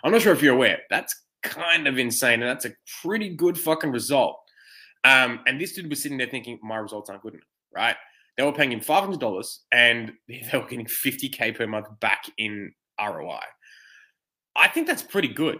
I'm 0.05 0.13
not 0.13 0.23
sure 0.23 0.33
if 0.33 0.41
you're 0.41 0.55
aware. 0.55 0.79
That's 0.91 1.15
kind 1.43 1.89
of 1.89 1.99
insane. 1.99 2.43
And 2.43 2.51
that's 2.51 2.67
a 2.67 2.75
pretty 3.03 3.31
good 3.31 3.59
fucking 3.59 3.91
result. 3.91 4.39
Um, 5.03 5.41
and 5.47 5.61
this 5.61 5.73
dude 5.73 5.91
was 5.91 6.03
sitting 6.03 6.19
there 6.19 6.29
thinking, 6.29 6.61
my 6.63 6.77
results 6.77 7.11
aren't 7.11 7.23
good 7.23 7.35
enough, 7.35 7.47
right? 7.75 7.97
They 8.37 8.45
were 8.45 8.53
paying 8.53 8.71
him 8.71 8.81
$500 8.81 9.57
and 9.73 10.13
they 10.29 10.49
were 10.53 10.67
getting 10.69 10.87
50K 10.87 11.57
per 11.57 11.67
month 11.67 11.89
back 11.99 12.25
in 12.39 12.73
ROI. 13.01 13.41
I 14.55 14.69
think 14.69 14.87
that's 14.87 15.03
pretty 15.03 15.29
good. 15.29 15.59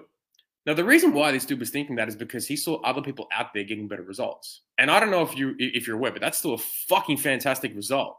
Now, 0.69 0.75
the 0.75 0.85
reason 0.85 1.15
why 1.15 1.33
this 1.33 1.47
dude 1.47 1.61
was 1.61 1.71
thinking 1.71 1.97
that 1.97 2.09
is 2.09 2.15
because 2.15 2.47
he 2.47 2.55
saw 2.55 2.79
other 2.83 3.01
people 3.01 3.27
out 3.33 3.55
there 3.55 3.65
getting 3.65 3.89
better 3.89 4.03
results. 4.03 4.65
And 4.77 4.91
I 4.91 5.01
don't 5.01 5.11
know 5.11 5.23
if 5.23 5.35
you 5.35 5.55
if 5.59 5.87
you're 5.87 5.97
aware, 5.97 6.13
but 6.13 6.21
that's 6.21 6.37
still 6.37 6.53
a 6.53 6.59
fucking 6.59 7.17
fantastic 7.17 7.75
result. 7.75 8.19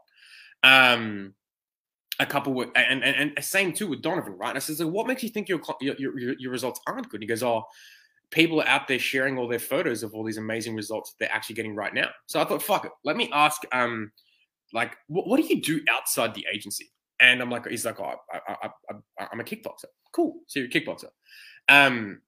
Um, 0.64 1.34
a 2.18 2.26
couple 2.26 2.52
with, 2.52 2.70
and, 2.74 3.04
and 3.04 3.32
and 3.36 3.44
same 3.44 3.72
too 3.72 3.86
with 3.86 4.02
Donovan, 4.02 4.32
right? 4.36 4.48
And 4.48 4.56
I 4.56 4.58
said, 4.58 4.78
so 4.78 4.88
what 4.88 5.06
makes 5.06 5.22
you 5.22 5.28
think 5.28 5.48
your, 5.48 5.60
your 5.80 6.34
your 6.40 6.50
results 6.50 6.80
aren't 6.88 7.08
good? 7.08 7.22
He 7.22 7.28
goes, 7.28 7.44
oh, 7.44 7.66
people 8.32 8.60
are 8.60 8.66
out 8.66 8.88
there 8.88 8.98
sharing 8.98 9.38
all 9.38 9.46
their 9.46 9.60
photos 9.60 10.02
of 10.02 10.12
all 10.12 10.24
these 10.24 10.36
amazing 10.36 10.74
results 10.74 11.14
they're 11.20 11.32
actually 11.32 11.54
getting 11.54 11.76
right 11.76 11.94
now. 11.94 12.08
So 12.26 12.40
I 12.40 12.44
thought, 12.44 12.64
fuck 12.64 12.84
it, 12.84 12.90
let 13.04 13.16
me 13.16 13.30
ask, 13.32 13.62
um, 13.70 14.10
like, 14.72 14.96
what, 15.06 15.28
what 15.28 15.40
do 15.40 15.46
you 15.46 15.62
do 15.62 15.82
outside 15.88 16.34
the 16.34 16.46
agency? 16.52 16.90
And 17.20 17.40
I'm 17.42 17.48
like, 17.48 17.68
he's 17.68 17.84
like, 17.84 18.00
oh, 18.00 18.16
I, 18.32 18.70
I, 19.20 19.28
am 19.32 19.38
a 19.38 19.44
kickboxer. 19.44 19.84
Cool. 20.12 20.40
So 20.48 20.58
you're 20.58 20.68
a 20.68 20.72
kickboxer. 20.72 21.10
Um, 21.68 22.22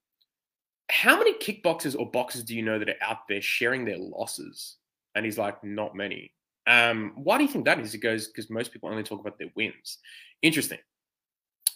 how 0.90 1.16
many 1.18 1.34
kickboxers 1.34 1.98
or 1.98 2.10
boxers 2.10 2.44
do 2.44 2.54
you 2.54 2.62
know 2.62 2.78
that 2.78 2.88
are 2.88 3.02
out 3.02 3.28
there 3.28 3.40
sharing 3.40 3.84
their 3.84 3.98
losses? 3.98 4.76
And 5.14 5.24
he's 5.24 5.38
like, 5.38 5.62
not 5.62 5.94
many. 5.94 6.32
Um, 6.66 7.12
why 7.16 7.38
do 7.38 7.44
you 7.44 7.50
think 7.50 7.64
that 7.64 7.80
is? 7.80 7.92
He 7.92 7.98
goes, 7.98 8.28
because 8.28 8.50
most 8.50 8.72
people 8.72 8.88
only 8.88 9.02
talk 9.02 9.20
about 9.20 9.38
their 9.38 9.50
wins. 9.56 9.98
Interesting. 10.42 10.78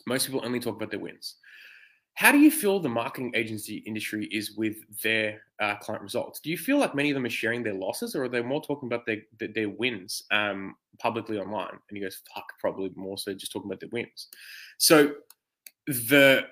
Most 0.06 0.26
people 0.26 0.42
only 0.44 0.60
talk 0.60 0.76
about 0.76 0.90
their 0.90 1.00
wins. 1.00 1.36
How 2.14 2.32
do 2.32 2.38
you 2.38 2.50
feel 2.50 2.80
the 2.80 2.88
marketing 2.88 3.32
agency 3.34 3.76
industry 3.78 4.26
is 4.32 4.56
with 4.56 4.76
their 5.02 5.42
uh, 5.60 5.76
client 5.76 6.02
results? 6.02 6.40
Do 6.40 6.50
you 6.50 6.56
feel 6.56 6.78
like 6.78 6.94
many 6.94 7.10
of 7.10 7.14
them 7.14 7.26
are 7.26 7.30
sharing 7.30 7.62
their 7.62 7.74
losses, 7.74 8.14
or 8.14 8.24
are 8.24 8.28
they 8.28 8.40
more 8.40 8.62
talking 8.62 8.88
about 8.88 9.04
their 9.04 9.18
their, 9.38 9.48
their 9.48 9.68
wins 9.68 10.22
um, 10.30 10.76
publicly 10.98 11.38
online? 11.38 11.72
And 11.72 11.96
he 11.96 12.00
goes, 12.00 12.22
"Fuck, 12.34 12.46
probably 12.58 12.90
more 12.96 13.18
so 13.18 13.34
just 13.34 13.52
talking 13.52 13.68
about 13.68 13.80
their 13.80 13.90
wins." 13.92 14.28
So 14.78 15.12
the 15.86 16.46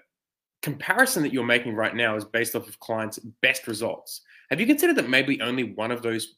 comparison 0.65 1.23
that 1.23 1.33
you're 1.33 1.45
making 1.45 1.75
right 1.75 1.95
now 1.95 2.17
is 2.17 2.25
based 2.25 2.57
off 2.57 2.69
of 2.69 2.81
clients' 2.81 3.19
best 3.43 3.67
results. 3.67 4.23
Have 4.51 4.61
you 4.61 4.67
considered 4.67 4.97
that 4.97 5.09
maybe 5.09 5.41
only 5.41 5.75
one 5.75 5.91
of 5.91 6.03
those, 6.03 6.37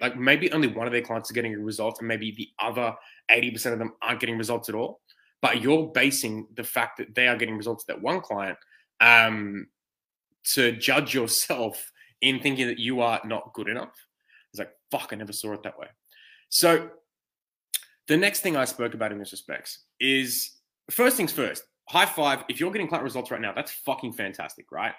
like 0.00 0.18
maybe 0.18 0.52
only 0.52 0.68
one 0.68 0.86
of 0.86 0.92
their 0.92 1.02
clients 1.02 1.30
is 1.30 1.34
getting 1.34 1.54
a 1.54 1.58
result, 1.58 1.98
and 2.00 2.08
maybe 2.08 2.32
the 2.32 2.48
other 2.58 2.94
eighty 3.30 3.50
percent 3.50 3.72
of 3.72 3.78
them 3.78 3.92
aren't 4.02 4.20
getting 4.20 4.36
results 4.36 4.68
at 4.68 4.74
all? 4.74 5.00
but 5.40 5.62
you're 5.62 5.86
basing 5.88 6.46
the 6.54 6.64
fact 6.64 6.98
that 6.98 7.14
they 7.14 7.28
are 7.28 7.36
getting 7.36 7.56
results 7.56 7.84
that 7.84 8.00
one 8.00 8.20
client 8.20 8.58
um, 9.00 9.66
to 10.44 10.72
judge 10.72 11.14
yourself 11.14 11.92
in 12.20 12.40
thinking 12.40 12.66
that 12.66 12.78
you 12.78 13.00
are 13.00 13.20
not 13.24 13.52
good 13.54 13.68
enough. 13.68 13.94
It's 14.52 14.58
like, 14.58 14.72
fuck, 14.90 15.10
I 15.12 15.16
never 15.16 15.32
saw 15.32 15.52
it 15.52 15.62
that 15.62 15.78
way. 15.78 15.86
So 16.48 16.90
the 18.08 18.16
next 18.16 18.40
thing 18.40 18.56
I 18.56 18.64
spoke 18.64 18.94
about 18.94 19.12
in 19.12 19.18
this 19.18 19.32
respects 19.32 19.84
is 20.00 20.56
first 20.90 21.16
things 21.16 21.32
first, 21.32 21.62
high 21.88 22.06
five. 22.06 22.44
If 22.48 22.60
you're 22.60 22.70
getting 22.70 22.88
client 22.88 23.04
results 23.04 23.30
right 23.30 23.40
now, 23.40 23.52
that's 23.52 23.72
fucking 23.72 24.12
fantastic, 24.12 24.70
right? 24.70 24.92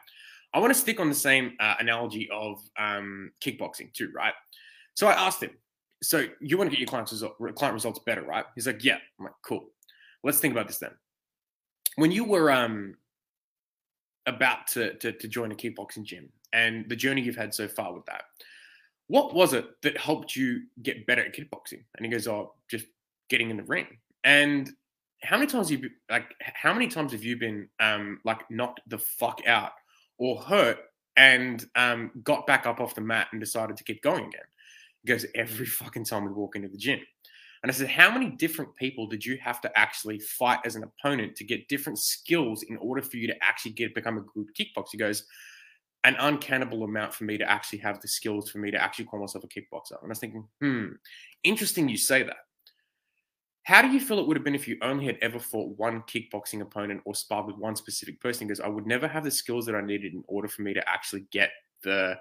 I 0.53 0.59
want 0.59 0.73
to 0.73 0.79
stick 0.79 0.99
on 0.99 1.09
the 1.09 1.15
same 1.15 1.53
uh, 1.59 1.75
analogy 1.79 2.27
of 2.31 2.59
um, 2.77 3.31
kickboxing 3.41 3.93
too, 3.93 4.11
right? 4.13 4.33
So 4.95 5.07
I 5.07 5.13
asked 5.13 5.43
him, 5.43 5.51
so 6.01 6.25
you 6.41 6.57
want 6.57 6.69
to 6.69 6.71
get 6.71 6.79
your 6.79 6.87
client, 6.87 7.11
result, 7.11 7.37
client 7.55 7.73
results 7.73 7.99
better, 8.05 8.23
right? 8.23 8.45
He's 8.55 8.65
like, 8.65 8.83
yeah. 8.83 8.97
I'm 9.19 9.25
like, 9.25 9.35
cool. 9.43 9.69
Let's 10.23 10.39
think 10.39 10.53
about 10.53 10.67
this 10.67 10.79
then. 10.79 10.91
When 11.97 12.11
you 12.11 12.23
were 12.23 12.51
um, 12.51 12.95
about 14.25 14.67
to, 14.69 14.95
to, 14.95 15.11
to 15.11 15.27
join 15.27 15.51
a 15.51 15.55
kickboxing 15.55 16.03
gym 16.03 16.29
and 16.53 16.89
the 16.89 16.95
journey 16.95 17.21
you've 17.21 17.35
had 17.35 17.53
so 17.53 17.67
far 17.67 17.93
with 17.93 18.05
that, 18.05 18.23
what 19.07 19.33
was 19.33 19.53
it 19.53 19.65
that 19.83 19.97
helped 19.97 20.35
you 20.35 20.63
get 20.81 21.05
better 21.05 21.23
at 21.25 21.35
kickboxing? 21.35 21.83
And 21.95 22.05
he 22.05 22.11
goes, 22.11 22.27
oh, 22.27 22.53
just 22.69 22.85
getting 23.29 23.49
in 23.49 23.57
the 23.57 23.63
ring. 23.63 23.87
And 24.23 24.69
how 25.21 25.37
many 25.37 25.47
times 25.47 25.69
have 25.69 25.83
you 25.83 25.89
like 26.09 26.33
how 26.39 26.73
many 26.73 26.87
times 26.87 27.11
have 27.11 27.23
you 27.23 27.37
been 27.37 27.67
um 27.79 28.19
like 28.23 28.49
knocked 28.49 28.81
the 28.87 28.97
fuck 28.97 29.41
out 29.45 29.71
or 30.17 30.41
hurt 30.41 30.77
and 31.17 31.65
um 31.75 32.11
got 32.23 32.47
back 32.47 32.65
up 32.65 32.79
off 32.79 32.95
the 32.95 33.01
mat 33.01 33.27
and 33.31 33.41
decided 33.41 33.77
to 33.77 33.83
keep 33.83 34.01
going 34.01 34.25
again? 34.25 34.41
He 35.03 35.07
goes 35.07 35.25
every 35.35 35.65
fucking 35.65 36.05
time 36.05 36.25
we 36.25 36.31
walk 36.31 36.55
into 36.55 36.69
the 36.69 36.77
gym. 36.77 36.99
And 37.61 37.71
I 37.71 37.75
said, 37.75 37.89
How 37.89 38.11
many 38.11 38.29
different 38.29 38.75
people 38.75 39.07
did 39.07 39.25
you 39.25 39.37
have 39.41 39.61
to 39.61 39.79
actually 39.79 40.19
fight 40.19 40.59
as 40.65 40.75
an 40.75 40.83
opponent 40.83 41.35
to 41.37 41.43
get 41.43 41.67
different 41.67 41.99
skills 41.99 42.63
in 42.63 42.77
order 42.77 43.01
for 43.01 43.17
you 43.17 43.27
to 43.27 43.35
actually 43.43 43.71
get 43.71 43.95
become 43.95 44.17
a 44.17 44.21
good 44.21 44.47
kickboxer? 44.57 44.91
He 44.91 44.97
goes, 44.97 45.25
An 46.03 46.15
uncannibal 46.19 46.83
amount 46.83 47.13
for 47.13 47.25
me 47.25 47.37
to 47.37 47.49
actually 47.49 47.79
have 47.79 48.01
the 48.01 48.07
skills 48.07 48.49
for 48.49 48.59
me 48.59 48.71
to 48.71 48.81
actually 48.81 49.05
call 49.05 49.19
myself 49.19 49.43
a 49.43 49.47
kickboxer. 49.47 50.01
And 50.01 50.05
I 50.05 50.07
was 50.07 50.19
thinking, 50.19 50.47
hmm, 50.61 50.87
interesting 51.43 51.89
you 51.89 51.97
say 51.97 52.23
that. 52.23 52.37
How 53.63 53.81
do 53.81 53.89
you 53.89 53.99
feel 53.99 54.19
it 54.19 54.27
would 54.27 54.37
have 54.37 54.43
been 54.43 54.55
if 54.55 54.67
you 54.67 54.77
only 54.81 55.05
had 55.05 55.17
ever 55.21 55.39
fought 55.39 55.77
one 55.77 56.01
kickboxing 56.03 56.61
opponent 56.61 57.01
or 57.05 57.13
sparred 57.13 57.45
with 57.45 57.57
one 57.57 57.75
specific 57.75 58.19
person? 58.19 58.47
Because 58.47 58.59
I 58.59 58.67
would 58.67 58.87
never 58.87 59.07
have 59.07 59.23
the 59.23 59.31
skills 59.31 59.65
that 59.65 59.75
I 59.75 59.81
needed 59.81 60.13
in 60.13 60.23
order 60.27 60.47
for 60.47 60.63
me 60.63 60.73
to 60.73 60.89
actually 60.89 61.25
get 61.31 61.51
the 61.83 62.17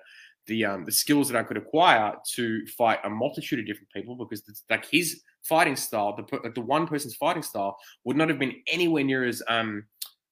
the 0.47 0.65
um, 0.65 0.85
the 0.85 0.93
skills 0.93 1.29
that 1.29 1.39
I 1.39 1.43
could 1.43 1.57
acquire 1.57 2.15
to 2.35 2.67
fight 2.67 3.01
a 3.05 3.11
multitude 3.11 3.61
of 3.61 3.67
different 3.67 3.91
people 3.91 4.15
because 4.17 4.43
it's 4.49 4.65
like 4.69 4.87
his 4.87 5.23
fighting 5.43 5.77
style, 5.77 6.17
the 6.17 6.51
the 6.55 6.61
one 6.61 6.87
person's 6.87 7.17
fighting 7.17 7.43
style 7.43 7.79
would 8.05 8.17
not 8.17 8.29
have 8.29 8.39
been 8.39 8.55
anywhere 8.67 9.05
near 9.05 9.25
as 9.25 9.43
um, 9.49 9.85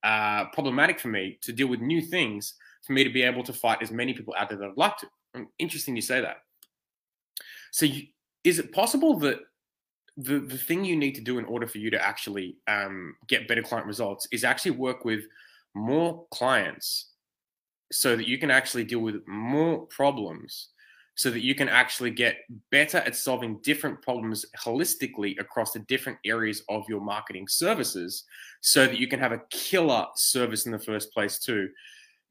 uh, 0.02 0.46
problematic 0.46 0.98
for 0.98 1.08
me 1.08 1.38
to 1.42 1.52
deal 1.52 1.68
with 1.68 1.80
new 1.80 2.00
things 2.00 2.54
for 2.86 2.92
me 2.92 3.04
to 3.04 3.10
be 3.10 3.22
able 3.22 3.42
to 3.42 3.52
fight 3.52 3.82
as 3.82 3.90
many 3.90 4.14
people 4.14 4.34
out 4.38 4.48
there 4.48 4.58
that 4.58 4.68
I'd 4.70 4.76
like 4.76 4.96
to. 4.98 5.08
Interesting 5.58 5.96
you 5.96 6.02
say 6.02 6.20
that. 6.20 6.38
So, 7.72 7.84
you, 7.84 8.04
is 8.44 8.58
it 8.58 8.72
possible 8.72 9.18
that 9.18 9.40
the 10.16 10.38
the 10.38 10.58
thing 10.58 10.84
you 10.84 10.96
need 10.96 11.14
to 11.14 11.20
do 11.20 11.38
in 11.38 11.44
order 11.44 11.66
for 11.66 11.78
you 11.78 11.90
to 11.90 12.02
actually 12.02 12.56
um, 12.68 13.14
get 13.28 13.48
better 13.48 13.62
client 13.62 13.86
results 13.86 14.26
is 14.32 14.44
actually 14.44 14.70
work 14.72 15.04
with 15.04 15.24
more 15.74 16.26
clients 16.30 17.10
so 17.92 18.16
that 18.16 18.26
you 18.26 18.38
can 18.38 18.50
actually 18.50 18.84
deal 18.84 19.00
with 19.00 19.16
more 19.26 19.86
problems 19.86 20.70
so 21.16 21.30
that 21.30 21.40
you 21.40 21.54
can 21.54 21.68
actually 21.68 22.10
get 22.10 22.40
better 22.70 22.98
at 22.98 23.16
solving 23.16 23.58
different 23.62 24.00
problems 24.02 24.44
holistically 24.58 25.38
across 25.40 25.72
the 25.72 25.78
different 25.80 26.18
areas 26.26 26.62
of 26.68 26.84
your 26.88 27.00
marketing 27.00 27.48
services 27.48 28.24
so 28.60 28.86
that 28.86 28.98
you 28.98 29.08
can 29.08 29.18
have 29.18 29.32
a 29.32 29.40
killer 29.50 30.06
service 30.14 30.66
in 30.66 30.72
the 30.72 30.78
first 30.78 31.12
place 31.12 31.38
too 31.38 31.68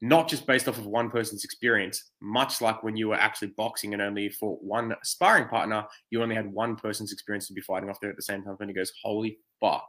not 0.02 0.28
just 0.28 0.46
based 0.46 0.68
off 0.68 0.78
of 0.78 0.86
one 0.86 1.10
person's 1.10 1.44
experience 1.44 2.12
much 2.22 2.62
like 2.62 2.84
when 2.84 2.98
you 2.98 3.08
were 3.08 3.16
actually 3.16 3.52
boxing 3.56 3.94
and 3.94 4.02
only 4.02 4.30
for 4.30 4.58
one 4.58 4.94
sparring 5.04 5.48
partner 5.48 5.86
you 6.12 6.22
only 6.22 6.36
had 6.36 6.52
one 6.52 6.76
person's 6.76 7.14
experience 7.14 7.48
to 7.48 7.54
be 7.54 7.62
fighting 7.62 7.90
off 7.90 8.00
there 8.02 8.10
at 8.10 8.16
the 8.16 8.22
same 8.22 8.44
time 8.44 8.58
and 8.60 8.70
he 8.70 8.76
goes 8.76 8.92
holy 9.04 9.40
fuck 9.60 9.88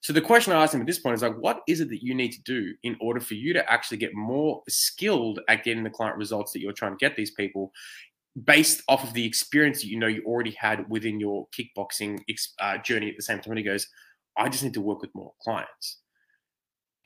so 0.00 0.12
the 0.12 0.20
question 0.20 0.52
I 0.52 0.62
asked 0.62 0.74
him 0.74 0.80
at 0.80 0.86
this 0.86 1.00
point 1.00 1.14
is 1.14 1.22
like, 1.22 1.36
what 1.38 1.62
is 1.66 1.80
it 1.80 1.88
that 1.90 2.04
you 2.04 2.14
need 2.14 2.32
to 2.32 2.42
do 2.42 2.72
in 2.84 2.96
order 3.00 3.20
for 3.20 3.34
you 3.34 3.52
to 3.52 3.70
actually 3.70 3.96
get 3.96 4.14
more 4.14 4.62
skilled 4.68 5.40
at 5.48 5.64
getting 5.64 5.82
the 5.82 5.90
client 5.90 6.16
results 6.16 6.52
that 6.52 6.60
you're 6.60 6.72
trying 6.72 6.92
to 6.92 6.98
get 6.98 7.16
these 7.16 7.32
people 7.32 7.72
based 8.44 8.82
off 8.86 9.02
of 9.02 9.12
the 9.14 9.24
experience 9.24 9.80
that 9.80 9.88
you 9.88 9.98
know 9.98 10.06
you 10.06 10.22
already 10.24 10.52
had 10.52 10.88
within 10.88 11.18
your 11.18 11.48
kickboxing 11.48 12.20
uh, 12.60 12.78
journey 12.78 13.08
at 13.08 13.16
the 13.16 13.22
same 13.22 13.38
time? 13.38 13.52
And 13.52 13.58
he 13.58 13.64
goes, 13.64 13.88
I 14.36 14.48
just 14.48 14.62
need 14.62 14.74
to 14.74 14.80
work 14.80 15.02
with 15.02 15.14
more 15.14 15.32
clients. 15.42 15.98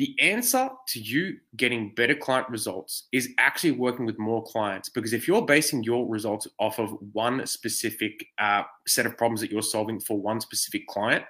The 0.02 0.20
answer 0.20 0.68
to 0.88 1.00
you 1.00 1.36
getting 1.56 1.94
better 1.94 2.16
client 2.16 2.48
results 2.48 3.06
is 3.12 3.28
actually 3.38 3.70
working 3.70 4.04
with 4.04 4.18
more 4.18 4.42
clients 4.42 4.88
because 4.88 5.12
if 5.12 5.28
you're 5.28 5.46
basing 5.46 5.84
your 5.84 6.08
results 6.08 6.48
off 6.58 6.80
of 6.80 6.98
one 7.12 7.46
specific 7.46 8.26
uh, 8.40 8.64
set 8.84 9.06
of 9.06 9.16
problems 9.16 9.40
that 9.42 9.52
you're 9.52 9.62
solving 9.62 10.00
for 10.00 10.20
one 10.20 10.40
specific 10.40 10.88
client, 10.88 11.24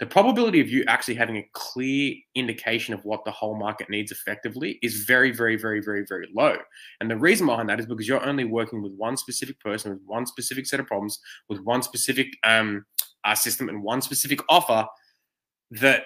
the 0.00 0.06
probability 0.06 0.58
of 0.62 0.70
you 0.70 0.84
actually 0.88 1.16
having 1.16 1.36
a 1.36 1.46
clear 1.52 2.14
indication 2.34 2.94
of 2.94 3.04
what 3.04 3.26
the 3.26 3.30
whole 3.30 3.58
market 3.58 3.90
needs 3.90 4.10
effectively 4.10 4.78
is 4.80 5.04
very, 5.04 5.30
very, 5.30 5.56
very, 5.56 5.82
very, 5.82 6.06
very 6.08 6.26
low. 6.34 6.56
And 7.02 7.10
the 7.10 7.18
reason 7.18 7.46
behind 7.46 7.68
that 7.68 7.78
is 7.78 7.84
because 7.84 8.08
you're 8.08 8.26
only 8.26 8.44
working 8.44 8.80
with 8.80 8.94
one 8.94 9.18
specific 9.18 9.60
person, 9.60 9.92
with 9.92 10.02
one 10.06 10.24
specific 10.24 10.64
set 10.64 10.80
of 10.80 10.86
problems, 10.86 11.18
with 11.50 11.60
one 11.60 11.82
specific 11.82 12.28
um, 12.42 12.86
uh, 13.24 13.34
system 13.34 13.68
and 13.68 13.82
one 13.82 14.00
specific 14.00 14.40
offer 14.48 14.86
that 15.72 16.04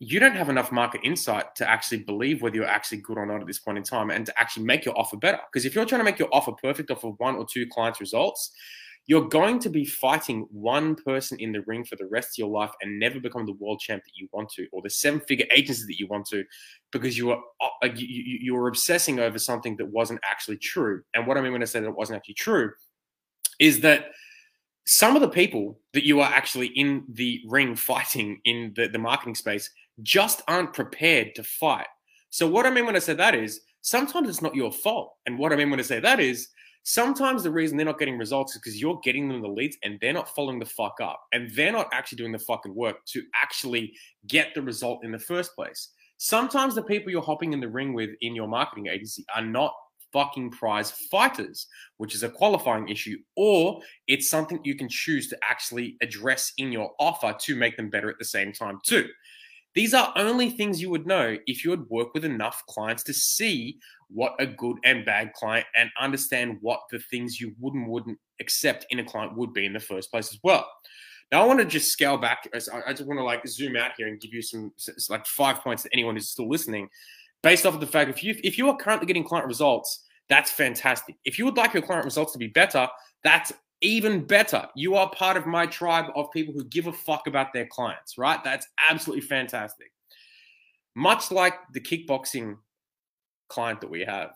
you 0.00 0.18
don't 0.18 0.36
have 0.36 0.48
enough 0.48 0.72
market 0.72 1.00
insight 1.04 1.54
to 1.56 1.68
actually 1.68 1.98
believe 1.98 2.42
whether 2.42 2.56
you're 2.56 2.66
actually 2.66 2.98
good 2.98 3.16
or 3.16 3.26
not 3.26 3.40
at 3.40 3.46
this 3.46 3.60
point 3.60 3.78
in 3.78 3.84
time 3.84 4.10
and 4.10 4.26
to 4.26 4.40
actually 4.40 4.64
make 4.64 4.84
your 4.84 4.98
offer 4.98 5.16
better. 5.16 5.38
Because 5.52 5.64
if 5.64 5.74
you're 5.74 5.84
trying 5.84 6.00
to 6.00 6.04
make 6.04 6.18
your 6.18 6.28
offer 6.32 6.52
perfect 6.52 6.90
off 6.90 7.04
of 7.04 7.14
one 7.18 7.36
or 7.36 7.46
two 7.50 7.66
clients' 7.66 8.00
results, 8.00 8.50
you're 9.06 9.28
going 9.28 9.58
to 9.58 9.68
be 9.68 9.84
fighting 9.84 10.46
one 10.50 10.94
person 10.94 11.38
in 11.38 11.52
the 11.52 11.60
ring 11.62 11.84
for 11.84 11.96
the 11.96 12.06
rest 12.06 12.30
of 12.30 12.38
your 12.38 12.48
life 12.48 12.70
and 12.80 12.98
never 12.98 13.20
become 13.20 13.44
the 13.44 13.52
world 13.52 13.78
champ 13.78 14.02
that 14.02 14.16
you 14.16 14.28
want 14.32 14.48
to, 14.48 14.66
or 14.72 14.80
the 14.82 14.90
seven-figure 14.90 15.46
agency 15.50 15.84
that 15.86 15.98
you 15.98 16.06
want 16.06 16.26
to, 16.26 16.42
because 16.90 17.16
you 17.16 17.30
are 17.30 17.40
uh, 17.82 17.88
you 17.94 18.54
were 18.54 18.68
obsessing 18.68 19.18
over 19.20 19.38
something 19.38 19.76
that 19.76 19.86
wasn't 19.86 20.20
actually 20.24 20.56
true. 20.56 21.02
And 21.14 21.26
what 21.26 21.36
I 21.36 21.42
mean 21.42 21.52
when 21.52 21.62
I 21.62 21.66
say 21.66 21.80
that 21.80 21.88
it 21.88 21.96
wasn't 21.96 22.16
actually 22.16 22.34
true 22.34 22.72
is 23.60 23.80
that 23.80 24.06
some 24.86 25.16
of 25.16 25.22
the 25.22 25.28
people 25.28 25.78
that 25.92 26.04
you 26.06 26.20
are 26.20 26.30
actually 26.30 26.68
in 26.68 27.04
the 27.10 27.42
ring 27.46 27.76
fighting 27.76 28.40
in 28.44 28.72
the, 28.74 28.88
the 28.88 28.98
marketing 28.98 29.34
space 29.34 29.70
just 30.02 30.42
aren't 30.48 30.72
prepared 30.72 31.34
to 31.34 31.42
fight. 31.42 31.86
So 32.30 32.46
what 32.46 32.66
I 32.66 32.70
mean 32.70 32.86
when 32.86 32.96
I 32.96 33.00
say 33.00 33.14
that 33.14 33.34
is 33.34 33.60
sometimes 33.80 34.28
it's 34.28 34.42
not 34.42 34.54
your 34.54 34.72
fault. 34.72 35.14
And 35.26 35.38
what 35.38 35.52
I 35.52 35.56
mean 35.56 35.70
when 35.70 35.80
I 35.80 35.84
say 35.84 36.00
that 36.00 36.20
is 36.20 36.48
Sometimes 36.86 37.42
the 37.42 37.50
reason 37.50 37.78
they're 37.78 37.86
not 37.86 37.98
getting 37.98 38.18
results 38.18 38.54
is 38.54 38.60
because 38.60 38.78
you're 38.78 39.00
getting 39.02 39.26
them 39.26 39.40
the 39.40 39.48
leads 39.48 39.78
and 39.82 39.98
they're 40.00 40.12
not 40.12 40.28
following 40.34 40.58
the 40.58 40.66
fuck 40.66 41.00
up 41.02 41.18
and 41.32 41.50
they're 41.54 41.72
not 41.72 41.88
actually 41.94 42.16
doing 42.16 42.30
the 42.30 42.38
fucking 42.38 42.74
work 42.74 42.96
to 43.06 43.22
actually 43.34 43.90
get 44.26 44.54
the 44.54 44.60
result 44.60 45.02
in 45.02 45.10
the 45.10 45.18
first 45.18 45.54
place. 45.54 45.92
Sometimes 46.18 46.74
the 46.74 46.82
people 46.82 47.10
you're 47.10 47.22
hopping 47.22 47.54
in 47.54 47.60
the 47.60 47.68
ring 47.68 47.94
with 47.94 48.10
in 48.20 48.34
your 48.34 48.48
marketing 48.48 48.88
agency 48.88 49.24
are 49.34 49.44
not 49.44 49.72
fucking 50.12 50.50
prize 50.50 50.90
fighters, 51.10 51.66
which 51.96 52.14
is 52.14 52.22
a 52.22 52.28
qualifying 52.28 52.86
issue, 52.90 53.16
or 53.34 53.80
it's 54.06 54.28
something 54.28 54.60
you 54.62 54.76
can 54.76 54.88
choose 54.88 55.28
to 55.28 55.38
actually 55.42 55.96
address 56.02 56.52
in 56.58 56.70
your 56.70 56.90
offer 57.00 57.34
to 57.40 57.56
make 57.56 57.78
them 57.78 57.88
better 57.88 58.10
at 58.10 58.18
the 58.18 58.24
same 58.26 58.52
time, 58.52 58.78
too. 58.84 59.08
These 59.74 59.92
are 59.92 60.12
only 60.16 60.50
things 60.50 60.80
you 60.80 60.90
would 60.90 61.06
know 61.06 61.36
if 61.46 61.64
you 61.64 61.70
had 61.70 61.88
worked 61.88 62.14
with 62.14 62.24
enough 62.24 62.62
clients 62.68 63.02
to 63.04 63.14
see 63.14 63.78
what 64.08 64.34
a 64.38 64.46
good 64.46 64.78
and 64.84 65.04
bad 65.04 65.32
client 65.32 65.66
and 65.76 65.90
understand 66.00 66.58
what 66.60 66.82
the 66.90 67.00
things 67.10 67.40
you 67.40 67.54
wouldn't 67.58 67.88
wouldn't 67.88 68.18
accept 68.40 68.86
in 68.90 69.00
a 69.00 69.04
client 69.04 69.36
would 69.36 69.52
be 69.52 69.66
in 69.66 69.72
the 69.72 69.80
first 69.80 70.10
place 70.10 70.32
as 70.32 70.38
well. 70.44 70.70
Now, 71.32 71.42
I 71.42 71.46
want 71.46 71.58
to 71.58 71.64
just 71.64 71.90
scale 71.90 72.16
back. 72.16 72.48
I 72.54 72.58
just 72.58 73.06
want 73.06 73.18
to 73.18 73.24
like 73.24 73.46
zoom 73.48 73.76
out 73.76 73.92
here 73.96 74.06
and 74.06 74.20
give 74.20 74.32
you 74.32 74.42
some 74.42 74.72
like 75.08 75.26
five 75.26 75.58
points 75.60 75.82
to 75.82 75.92
anyone 75.92 76.14
who's 76.14 76.28
still 76.28 76.48
listening, 76.48 76.88
based 77.42 77.66
off 77.66 77.74
of 77.74 77.80
the 77.80 77.86
fact 77.86 78.10
if 78.10 78.22
you 78.22 78.36
if 78.44 78.56
you 78.56 78.68
are 78.68 78.76
currently 78.76 79.06
getting 79.06 79.24
client 79.24 79.48
results, 79.48 80.04
that's 80.28 80.50
fantastic. 80.50 81.16
If 81.24 81.38
you 81.38 81.44
would 81.46 81.56
like 81.56 81.74
your 81.74 81.82
client 81.82 82.04
results 82.04 82.32
to 82.32 82.38
be 82.38 82.46
better, 82.46 82.86
that's 83.24 83.52
even 83.84 84.24
better. 84.24 84.66
You 84.74 84.96
are 84.96 85.10
part 85.10 85.36
of 85.36 85.46
my 85.46 85.66
tribe 85.66 86.06
of 86.16 86.30
people 86.32 86.54
who 86.54 86.64
give 86.64 86.86
a 86.86 86.92
fuck 86.92 87.26
about 87.26 87.52
their 87.52 87.66
clients, 87.66 88.16
right? 88.16 88.42
That's 88.42 88.66
absolutely 88.88 89.26
fantastic. 89.26 89.92
Much 90.96 91.30
like 91.30 91.54
the 91.72 91.80
kickboxing 91.80 92.56
client 93.48 93.80
that 93.82 93.90
we 93.90 94.00
have, 94.00 94.30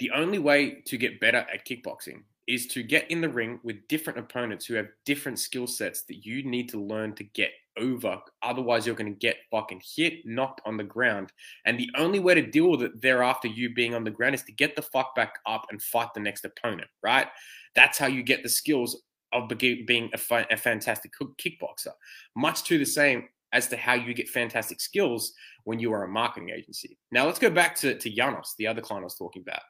the 0.00 0.10
only 0.10 0.38
way 0.38 0.82
to 0.86 0.96
get 0.96 1.20
better 1.20 1.46
at 1.52 1.66
kickboxing 1.66 2.22
is 2.48 2.66
to 2.66 2.82
get 2.82 3.08
in 3.10 3.20
the 3.20 3.28
ring 3.28 3.60
with 3.62 3.86
different 3.88 4.18
opponents 4.18 4.64
who 4.64 4.74
have 4.74 4.88
different 5.04 5.38
skill 5.38 5.66
sets 5.66 6.02
that 6.04 6.24
you 6.24 6.42
need 6.42 6.68
to 6.70 6.82
learn 6.82 7.14
to 7.14 7.22
get 7.22 7.50
over. 7.78 8.18
Otherwise, 8.42 8.86
you're 8.86 8.96
going 8.96 9.12
to 9.12 9.18
get 9.18 9.36
fucking 9.50 9.82
hit, 9.96 10.14
knocked 10.24 10.62
on 10.64 10.78
the 10.78 10.82
ground. 10.82 11.30
And 11.66 11.78
the 11.78 11.90
only 11.96 12.18
way 12.18 12.34
to 12.34 12.42
deal 12.42 12.70
with 12.70 12.82
it 12.82 13.00
thereafter 13.02 13.48
you 13.48 13.74
being 13.74 13.94
on 13.94 14.02
the 14.02 14.10
ground 14.10 14.34
is 14.34 14.42
to 14.44 14.52
get 14.52 14.74
the 14.74 14.82
fuck 14.82 15.14
back 15.14 15.34
up 15.46 15.66
and 15.70 15.80
fight 15.80 16.08
the 16.14 16.20
next 16.20 16.44
opponent, 16.46 16.88
right? 17.02 17.28
That's 17.74 17.98
how 17.98 18.06
you 18.06 18.22
get 18.22 18.42
the 18.42 18.48
skills 18.48 19.02
of 19.34 19.48
being 19.58 20.10
a, 20.14 20.46
a 20.50 20.56
fantastic 20.56 21.12
kickboxer. 21.38 21.92
Much 22.34 22.64
to 22.64 22.78
the 22.78 22.86
same 22.86 23.28
as 23.52 23.68
to 23.68 23.76
how 23.76 23.92
you 23.92 24.14
get 24.14 24.28
fantastic 24.28 24.80
skills 24.80 25.32
when 25.64 25.78
you 25.78 25.92
are 25.92 26.04
a 26.04 26.08
marketing 26.08 26.50
agency. 26.50 26.98
Now, 27.12 27.26
let's 27.26 27.38
go 27.38 27.50
back 27.50 27.74
to, 27.76 27.94
to 27.94 28.10
Janos, 28.10 28.54
the 28.58 28.66
other 28.66 28.80
client 28.80 29.02
I 29.02 29.04
was 29.04 29.16
talking 29.16 29.42
about. 29.42 29.60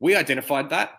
We 0.00 0.16
identified 0.16 0.70
that. 0.70 0.90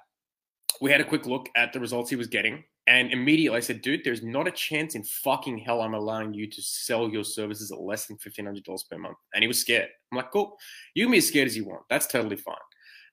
We 0.82 0.92
had 0.92 1.02
a 1.02 1.06
quick 1.06 1.26
look 1.26 1.50
at 1.56 1.74
the 1.74 1.80
results 1.80 2.10
he 2.10 2.16
was 2.16 2.28
getting. 2.28 2.64
And 2.88 3.12
immediately 3.12 3.58
I 3.58 3.62
said, 3.62 3.82
dude, 3.82 4.04
there's 4.04 4.24
not 4.24 4.48
a 4.48 4.52
chance 4.52 4.96
in 4.96 5.04
fucking 5.04 5.58
hell 5.58 5.82
I'm 5.82 5.96
allowing 5.96 6.34
you 6.34 6.48
to 6.48 6.62
sell 6.62 7.10
your 7.10 7.24
services 7.24 7.72
at 7.72 7.80
less 7.80 8.06
than 8.06 8.18
$1,500 8.18 8.90
per 8.90 8.98
month. 8.98 9.18
And 9.34 9.44
he 9.44 9.48
was 9.48 9.60
scared. 9.60 9.90
I'm 10.12 10.18
like, 10.18 10.32
cool. 10.32 10.56
You 10.94 11.06
can 11.06 11.12
be 11.12 11.18
as 11.18 11.28
scared 11.28 11.48
as 11.48 11.58
you 11.58 11.66
want. 11.66 11.82
That's 11.90 12.08
totally 12.08 12.38
fine. 12.38 12.56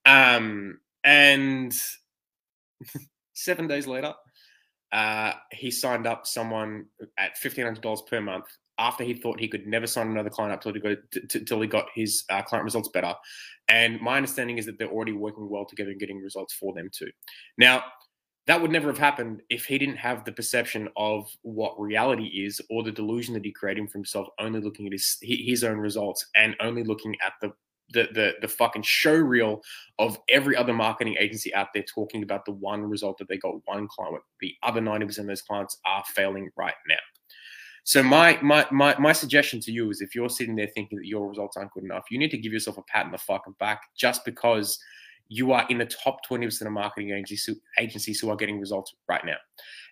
Um, 0.05 0.81
and 1.05 1.75
seven 3.33 3.67
days 3.67 3.87
later, 3.87 4.13
uh, 4.93 5.33
he 5.51 5.71
signed 5.71 6.07
up 6.07 6.27
someone 6.27 6.87
at 7.17 7.41
$1,500 7.43 8.07
per 8.07 8.21
month 8.21 8.47
after 8.79 9.05
he 9.05 9.15
thought 9.15 9.41
he 9.41 9.49
could 9.49 9.67
never 9.67 9.87
sign 9.87 10.09
another 10.09 10.31
client 10.31 10.53
up 10.53 10.63
till 10.63 10.73
he 10.73 10.81
got, 10.81 10.99
till 11.47 11.61
he 11.61 11.67
got 11.67 11.87
his 11.95 12.25
uh, 12.31 12.43
client 12.43 12.65
results 12.65 12.89
better. 12.89 13.15
And 13.69 14.01
my 14.01 14.17
understanding 14.17 14.59
is 14.59 14.67
that 14.67 14.79
they're 14.79 14.89
already 14.89 15.13
working 15.13 15.49
well 15.49 15.65
together 15.65 15.91
and 15.91 16.01
getting 16.01 16.21
results 16.21 16.55
for 16.55 16.73
them 16.75 16.89
too. 16.93 17.11
Now, 17.59 17.85
that 18.47 18.61
would 18.61 18.73
never 18.73 18.89
have 18.89 18.99
happened 18.99 19.43
if 19.51 19.67
he 19.67 19.79
didn't 19.79 19.97
have 19.97 20.25
the 20.25 20.33
perception 20.33 20.89
of 20.97 21.29
what 21.43 21.81
reality 21.81 22.27
is 22.45 22.61
or 22.71 22.83
the 22.83 22.91
delusion 22.91 23.35
that 23.35 23.45
he 23.45 23.53
created 23.53 23.89
for 23.89 23.99
himself, 23.99 24.29
only 24.41 24.61
looking 24.61 24.87
at 24.87 24.93
his 24.93 25.19
his 25.23 25.63
own 25.63 25.79
results 25.79 26.27
and 26.35 26.57
only 26.61 26.83
looking 26.83 27.15
at 27.25 27.35
the 27.41 27.53
the, 27.91 28.09
the 28.15 28.33
the 28.41 28.49
fucking 28.49 28.83
show 28.83 29.15
reel 29.15 29.63
of 29.99 30.19
every 30.29 30.57
other 30.57 30.73
marketing 30.73 31.17
agency 31.21 31.55
out 31.55 31.69
there 31.73 31.85
talking 31.85 32.23
about 32.23 32.45
the 32.45 32.53
one 32.53 32.83
result 32.83 33.19
that 33.19 33.29
they 33.29 33.37
got 33.37 33.55
one 33.67 33.87
client 33.87 34.15
with. 34.15 34.23
The 34.41 34.55
other 34.63 34.81
90% 34.81 35.19
of 35.19 35.27
those 35.27 35.43
clients 35.43 35.79
are 35.87 36.03
failing 36.15 36.51
right 36.57 36.75
now. 36.89 36.97
So 37.85 38.03
my, 38.03 38.39
my 38.43 38.67
my 38.71 38.97
my 38.99 39.13
suggestion 39.13 39.61
to 39.61 39.73
you 39.73 39.91
is 39.91 40.01
if 40.01 40.15
you're 40.15 40.29
sitting 40.29 40.55
there 40.55 40.69
thinking 40.69 40.99
that 40.99 41.07
your 41.07 41.29
results 41.29 41.57
aren't 41.57 41.73
good 41.73 41.85
enough, 41.85 42.05
you 42.11 42.19
need 42.19 42.31
to 42.31 42.39
give 42.39 42.53
yourself 42.53 42.79
a 42.79 42.83
pat 42.83 43.07
in 43.07 43.13
the 43.13 43.19
fucking 43.19 43.57
back 43.59 43.83
just 43.97 44.25
because 44.25 44.79
you 45.29 45.53
are 45.53 45.67
in 45.71 45.79
the 45.79 45.87
top 45.87 46.21
20% 46.29 46.61
of 46.67 46.73
marketing 46.73 47.11
agencies, 47.11 47.49
agencies 47.79 48.21
who 48.21 48.29
are 48.29 48.37
getting 48.37 48.61
results 48.61 48.95
right 49.09 49.25
now. 49.25 49.37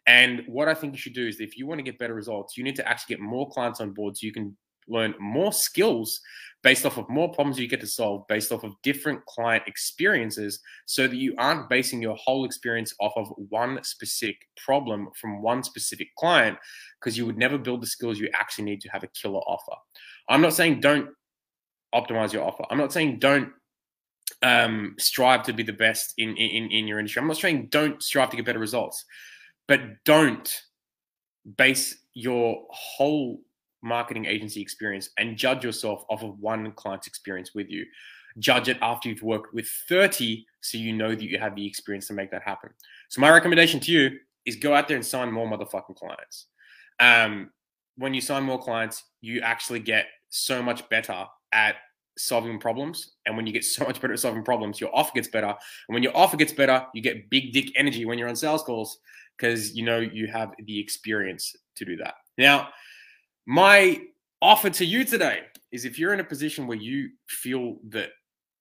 And 0.06 0.42
what 0.46 0.68
I 0.68 0.74
think 0.74 0.92
you 0.92 0.98
should 0.98 1.14
do 1.14 1.26
is 1.26 1.40
if 1.40 1.56
you 1.56 1.66
want 1.66 1.78
to 1.78 1.82
get 1.82 1.98
better 1.98 2.14
results, 2.14 2.58
you 2.58 2.64
need 2.64 2.76
to 2.76 2.86
actually 2.86 3.16
get 3.16 3.22
more 3.22 3.48
clients 3.48 3.80
on 3.80 3.92
board 3.92 4.16
so 4.16 4.26
you 4.26 4.32
can 4.32 4.54
learn 4.90 5.14
more 5.18 5.52
skills 5.52 6.20
based 6.62 6.84
off 6.84 6.98
of 6.98 7.08
more 7.08 7.32
problems 7.32 7.58
you 7.58 7.66
get 7.66 7.80
to 7.80 7.86
solve 7.86 8.26
based 8.28 8.52
off 8.52 8.64
of 8.64 8.74
different 8.82 9.24
client 9.24 9.62
experiences 9.66 10.60
so 10.84 11.06
that 11.06 11.16
you 11.16 11.34
aren't 11.38 11.68
basing 11.70 12.02
your 12.02 12.16
whole 12.16 12.44
experience 12.44 12.92
off 13.00 13.12
of 13.16 13.32
one 13.48 13.82
specific 13.82 14.36
problem 14.62 15.08
from 15.18 15.40
one 15.40 15.62
specific 15.62 16.08
client 16.18 16.58
because 16.98 17.16
you 17.16 17.24
would 17.24 17.38
never 17.38 17.56
build 17.56 17.80
the 17.80 17.86
skills 17.86 18.18
you 18.18 18.28
actually 18.34 18.64
need 18.64 18.80
to 18.80 18.88
have 18.90 19.02
a 19.02 19.08
killer 19.08 19.40
offer. 19.40 19.72
I'm 20.28 20.42
not 20.42 20.52
saying 20.52 20.80
don't 20.80 21.08
optimize 21.94 22.32
your 22.32 22.44
offer. 22.44 22.64
I'm 22.70 22.78
not 22.78 22.92
saying 22.92 23.18
don't 23.18 23.52
um, 24.42 24.94
strive 24.98 25.42
to 25.44 25.52
be 25.52 25.62
the 25.62 25.72
best 25.72 26.14
in, 26.18 26.36
in 26.36 26.70
in 26.70 26.86
your 26.86 26.98
industry. 26.98 27.20
I'm 27.20 27.28
not 27.28 27.36
saying 27.36 27.68
don't 27.70 28.02
strive 28.02 28.30
to 28.30 28.36
get 28.36 28.46
better 28.46 28.58
results, 28.58 29.04
but 29.66 29.80
don't 30.04 30.50
base 31.56 31.96
your 32.14 32.66
whole 32.70 33.40
marketing 33.82 34.26
agency 34.26 34.60
experience 34.60 35.10
and 35.18 35.36
judge 35.36 35.64
yourself 35.64 36.04
off 36.08 36.22
of 36.22 36.38
one 36.38 36.72
client's 36.72 37.06
experience 37.06 37.54
with 37.54 37.70
you. 37.70 37.84
Judge 38.38 38.68
it 38.68 38.78
after 38.80 39.08
you've 39.08 39.22
worked 39.22 39.52
with 39.52 39.68
30 39.88 40.46
so 40.60 40.78
you 40.78 40.92
know 40.92 41.10
that 41.10 41.22
you 41.22 41.38
have 41.38 41.56
the 41.56 41.66
experience 41.66 42.06
to 42.06 42.12
make 42.12 42.30
that 42.30 42.42
happen. 42.42 42.70
So, 43.08 43.20
my 43.20 43.30
recommendation 43.30 43.80
to 43.80 43.92
you 43.92 44.18
is 44.46 44.56
go 44.56 44.74
out 44.74 44.88
there 44.88 44.96
and 44.96 45.04
sign 45.04 45.32
more 45.32 45.48
motherfucking 45.48 45.96
clients. 45.96 46.46
Um, 47.00 47.50
when 47.96 48.14
you 48.14 48.20
sign 48.20 48.44
more 48.44 48.58
clients, 48.58 49.04
you 49.20 49.40
actually 49.40 49.80
get 49.80 50.06
so 50.28 50.62
much 50.62 50.88
better 50.88 51.26
at 51.52 51.76
solving 52.16 52.58
problems. 52.58 53.12
And 53.26 53.36
when 53.36 53.46
you 53.46 53.52
get 53.52 53.64
so 53.76 53.84
much 53.84 54.00
better 54.00 54.12
at 54.12 54.20
solving 54.20 54.44
problems, 54.44 54.80
your 54.80 54.94
offer 54.94 55.12
gets 55.14 55.28
better. 55.28 55.48
And 55.48 55.94
when 55.94 56.02
your 56.02 56.16
offer 56.16 56.36
gets 56.36 56.52
better, 56.52 56.86
you 56.94 57.02
get 57.02 57.30
big 57.30 57.52
dick 57.52 57.72
energy 57.76 58.04
when 58.04 58.18
you're 58.18 58.28
on 58.28 58.36
sales 58.36 58.62
calls 58.62 58.98
because 59.36 59.74
you 59.74 59.84
know 59.84 59.98
you 59.98 60.26
have 60.26 60.52
the 60.66 60.78
experience 60.78 61.54
to 61.76 61.84
do 61.84 61.96
that. 61.96 62.14
Now, 62.36 62.68
my 63.50 64.00
offer 64.40 64.70
to 64.70 64.84
you 64.84 65.02
today 65.04 65.40
is 65.72 65.84
if 65.84 65.98
you're 65.98 66.14
in 66.14 66.20
a 66.20 66.24
position 66.24 66.68
where 66.68 66.76
you 66.76 67.08
feel 67.26 67.78
that 67.88 68.10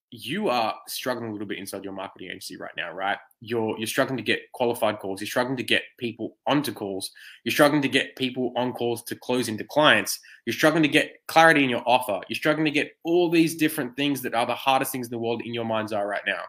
you 0.10 0.49
are 0.49 0.73
struggling 0.88 1.30
a 1.30 1.32
little 1.32 1.47
bit 1.47 1.60
inside 1.60 1.84
your 1.84 1.93
marketing 1.93 2.30
agency 2.30 2.58
right 2.58 2.71
now, 2.75 2.91
right? 2.91 3.19
You're 3.39 3.78
you're 3.78 3.86
struggling 3.86 4.17
to 4.17 4.23
get 4.23 4.39
qualified 4.52 4.97
calls, 4.97 5.21
you're 5.21 5.28
struggling 5.28 5.58
to 5.58 5.63
get 5.63 5.84
people 5.99 6.38
onto 6.47 6.73
calls, 6.73 7.12
you're 7.43 7.52
struggling 7.52 7.84
to 7.84 7.88
get 7.88 8.15
people 8.15 8.52
on 8.58 8.73
calls 8.73 9.04
to 9.04 9.15
close 9.15 9.47
into 9.47 9.63
clients, 9.63 10.19
you're 10.47 10.56
struggling 10.56 10.82
to 10.82 10.89
get 10.89 11.17
clarity 11.28 11.63
in 11.63 11.69
your 11.69 11.84
offer, 11.88 12.19
you're 12.28 12.36
struggling 12.36 12.65
to 12.65 12.71
get 12.71 12.93
all 13.04 13.30
these 13.30 13.58
different 13.58 13.95
things 13.95 14.23
that 14.23 14.34
are 14.34 14.47
the 14.47 14.56
hardest 14.56 14.91
things 14.91 15.06
in 15.06 15.12
the 15.12 15.19
world 15.19 15.43
in 15.45 15.54
your 15.54 15.65
mind's 15.65 15.93
eye 15.93 16.02
right 16.02 16.25
now. 16.25 16.41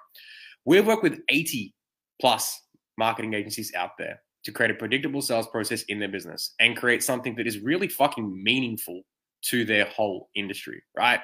We've 0.65 0.87
worked 0.87 1.03
with 1.03 1.21
80 1.29 1.75
plus 2.23 2.59
marketing 2.97 3.35
agencies 3.35 3.75
out 3.75 3.99
there 3.99 4.23
to 4.45 4.53
create 4.53 4.71
a 4.71 4.75
predictable 4.75 5.23
sales 5.23 5.47
process 5.47 5.83
in 5.85 5.99
their 5.99 6.09
business 6.09 6.55
and 6.61 6.77
create 6.77 7.03
something 7.03 7.35
that 7.37 7.47
is 7.47 7.61
really 7.61 7.89
fucking 7.89 8.43
meaningful 8.43 9.03
to 9.43 9.65
their 9.65 9.87
whole 9.87 10.29
industry, 10.35 10.83
right? 10.97 11.21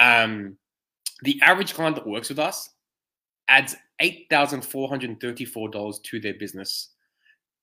Um, 0.00 0.56
the 1.22 1.40
average 1.42 1.74
client 1.74 1.96
that 1.96 2.06
works 2.06 2.28
with 2.28 2.38
us 2.38 2.70
adds 3.48 3.76
$8,434 4.00 6.02
to 6.02 6.20
their 6.20 6.34
business 6.34 6.90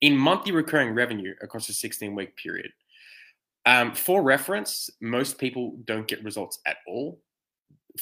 in 0.01 0.17
monthly 0.17 0.51
recurring 0.51 0.93
revenue 0.93 1.33
across 1.41 1.69
a 1.69 1.73
16 1.73 2.15
week 2.15 2.35
period. 2.35 2.71
Um, 3.65 3.95
for 3.95 4.21
reference, 4.21 4.89
most 5.01 5.37
people 5.37 5.77
don't 5.85 6.07
get 6.07 6.23
results 6.23 6.59
at 6.65 6.77
all. 6.87 7.21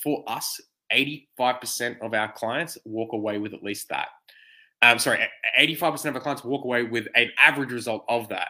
For 0.01 0.23
us, 0.27 0.60
85% 0.91 2.01
of 2.01 2.13
our 2.13 2.32
clients 2.32 2.77
walk 2.86 3.13
away 3.13 3.38
with 3.38 3.53
at 3.53 3.63
least 3.63 3.89
that. 3.89 4.08
Um, 4.83 4.99
sorry, 4.99 5.25
85% 5.57 6.05
of 6.07 6.15
our 6.15 6.21
clients 6.21 6.43
walk 6.43 6.65
away 6.65 6.83
with 6.83 7.07
an 7.15 7.31
average 7.41 7.71
result 7.71 8.03
of 8.09 8.27
that. 8.29 8.49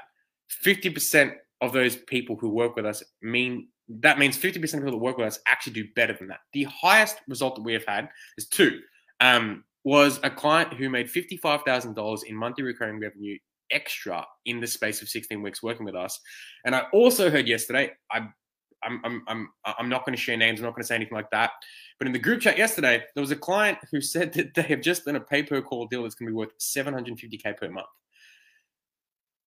50% 0.66 1.36
of 1.62 1.72
those 1.72 1.96
people 1.96 2.36
who 2.36 2.50
work 2.50 2.76
with 2.76 2.86
us 2.86 3.04
mean 3.22 3.68
that 3.88 4.18
means 4.18 4.38
50% 4.38 4.56
of 4.56 4.80
people 4.80 4.92
that 4.92 4.98
work 4.98 5.18
with 5.18 5.28
us 5.28 5.40
actually 5.46 5.74
do 5.74 5.86
better 5.96 6.16
than 6.18 6.30
that. 6.30 6.40
The 6.54 6.64
highest 6.64 7.18
result 7.28 7.56
that 7.56 7.64
we 7.64 7.74
have 7.74 7.86
had 7.86 8.10
is 8.38 8.48
two. 8.48 8.80
Um, 9.20 9.64
was 9.84 10.20
a 10.24 10.30
client 10.30 10.74
who 10.74 10.90
made 10.90 11.08
$55,000 11.08 12.24
in 12.24 12.36
monthly 12.36 12.64
recurring 12.64 13.00
revenue 13.00 13.38
extra 13.70 14.26
in 14.46 14.60
the 14.62 14.68
space 14.68 15.02
of 15.02 15.10
16 15.10 15.42
weeks 15.42 15.62
working 15.62 15.86
with 15.86 15.96
us. 15.96 16.20
And 16.66 16.74
I 16.74 16.86
also 16.94 17.30
heard 17.30 17.48
yesterday, 17.48 17.92
I, 18.12 18.28
I'm, 18.86 19.02
I'm, 19.04 19.24
I'm, 19.28 19.50
I'm 19.66 19.90
not 19.90 20.06
going 20.06 20.16
to 20.16 20.22
share 20.22 20.38
names, 20.38 20.60
I'm 20.60 20.66
not 20.66 20.76
going 20.76 20.84
to 20.84 20.88
say 20.88 20.96
anything 20.96 21.16
like 21.16 21.30
that. 21.32 21.52
But 22.00 22.08
in 22.08 22.14
the 22.14 22.20
group 22.20 22.42
chat 22.42 22.58
yesterday, 22.58 23.04
there 23.14 23.22
was 23.22 23.32
a 23.32 23.36
client 23.36 23.78
who 23.92 24.02
said 24.14 24.34
that 24.34 24.54
they 24.54 24.64
have 24.64 24.82
just 24.82 25.06
done 25.06 25.16
a 25.16 25.22
pay 25.22 25.44
per 25.44 25.62
call 25.62 25.88
deal 25.88 26.04
that's 26.04 26.16
going 26.16 26.28
to 26.28 26.32
be 26.32 26.38
worth 26.38 26.58
750K 26.60 27.58
per 27.58 27.70
month. 27.70 27.88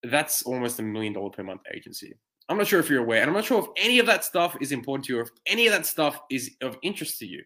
That's 0.02 0.42
almost 0.42 0.78
a 0.78 0.82
million 0.82 1.12
dollar 1.12 1.30
per 1.30 1.42
month 1.42 1.62
agency. 1.74 2.14
I'm 2.48 2.58
not 2.58 2.68
sure 2.68 2.78
if 2.78 2.88
you're 2.88 3.02
aware, 3.02 3.22
and 3.22 3.28
I'm 3.28 3.34
not 3.34 3.44
sure 3.44 3.58
if 3.58 3.66
any 3.76 3.98
of 3.98 4.06
that 4.06 4.24
stuff 4.24 4.56
is 4.60 4.70
important 4.70 5.06
to 5.06 5.14
you 5.14 5.18
or 5.18 5.22
if 5.22 5.30
any 5.46 5.66
of 5.66 5.72
that 5.72 5.84
stuff 5.84 6.20
is 6.30 6.52
of 6.60 6.78
interest 6.82 7.18
to 7.18 7.26
you. 7.26 7.42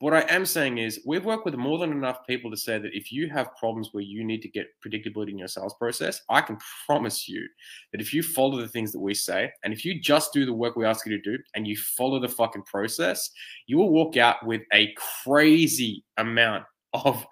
What 0.00 0.14
I 0.14 0.20
am 0.30 0.46
saying 0.46 0.78
is, 0.78 1.02
we've 1.04 1.26
worked 1.26 1.44
with 1.44 1.56
more 1.56 1.78
than 1.78 1.92
enough 1.92 2.26
people 2.26 2.50
to 2.50 2.56
say 2.56 2.78
that 2.78 2.96
if 2.96 3.12
you 3.12 3.28
have 3.28 3.54
problems 3.54 3.90
where 3.92 4.02
you 4.02 4.24
need 4.24 4.40
to 4.40 4.48
get 4.48 4.68
predictability 4.82 5.28
in 5.28 5.38
your 5.38 5.46
sales 5.46 5.74
process, 5.74 6.22
I 6.30 6.40
can 6.40 6.56
promise 6.86 7.28
you 7.28 7.46
that 7.92 8.00
if 8.00 8.14
you 8.14 8.22
follow 8.22 8.58
the 8.58 8.66
things 8.66 8.92
that 8.92 8.98
we 8.98 9.12
say, 9.12 9.52
and 9.62 9.74
if 9.74 9.84
you 9.84 10.00
just 10.00 10.32
do 10.32 10.46
the 10.46 10.54
work 10.54 10.74
we 10.74 10.86
ask 10.86 11.04
you 11.04 11.14
to 11.14 11.22
do, 11.22 11.42
and 11.54 11.66
you 11.66 11.76
follow 11.76 12.18
the 12.18 12.30
fucking 12.30 12.62
process, 12.62 13.30
you 13.66 13.76
will 13.76 13.90
walk 13.90 14.16
out 14.16 14.44
with 14.46 14.62
a 14.72 14.94
crazy 15.22 16.02
amount 16.16 16.64
of 16.94 17.26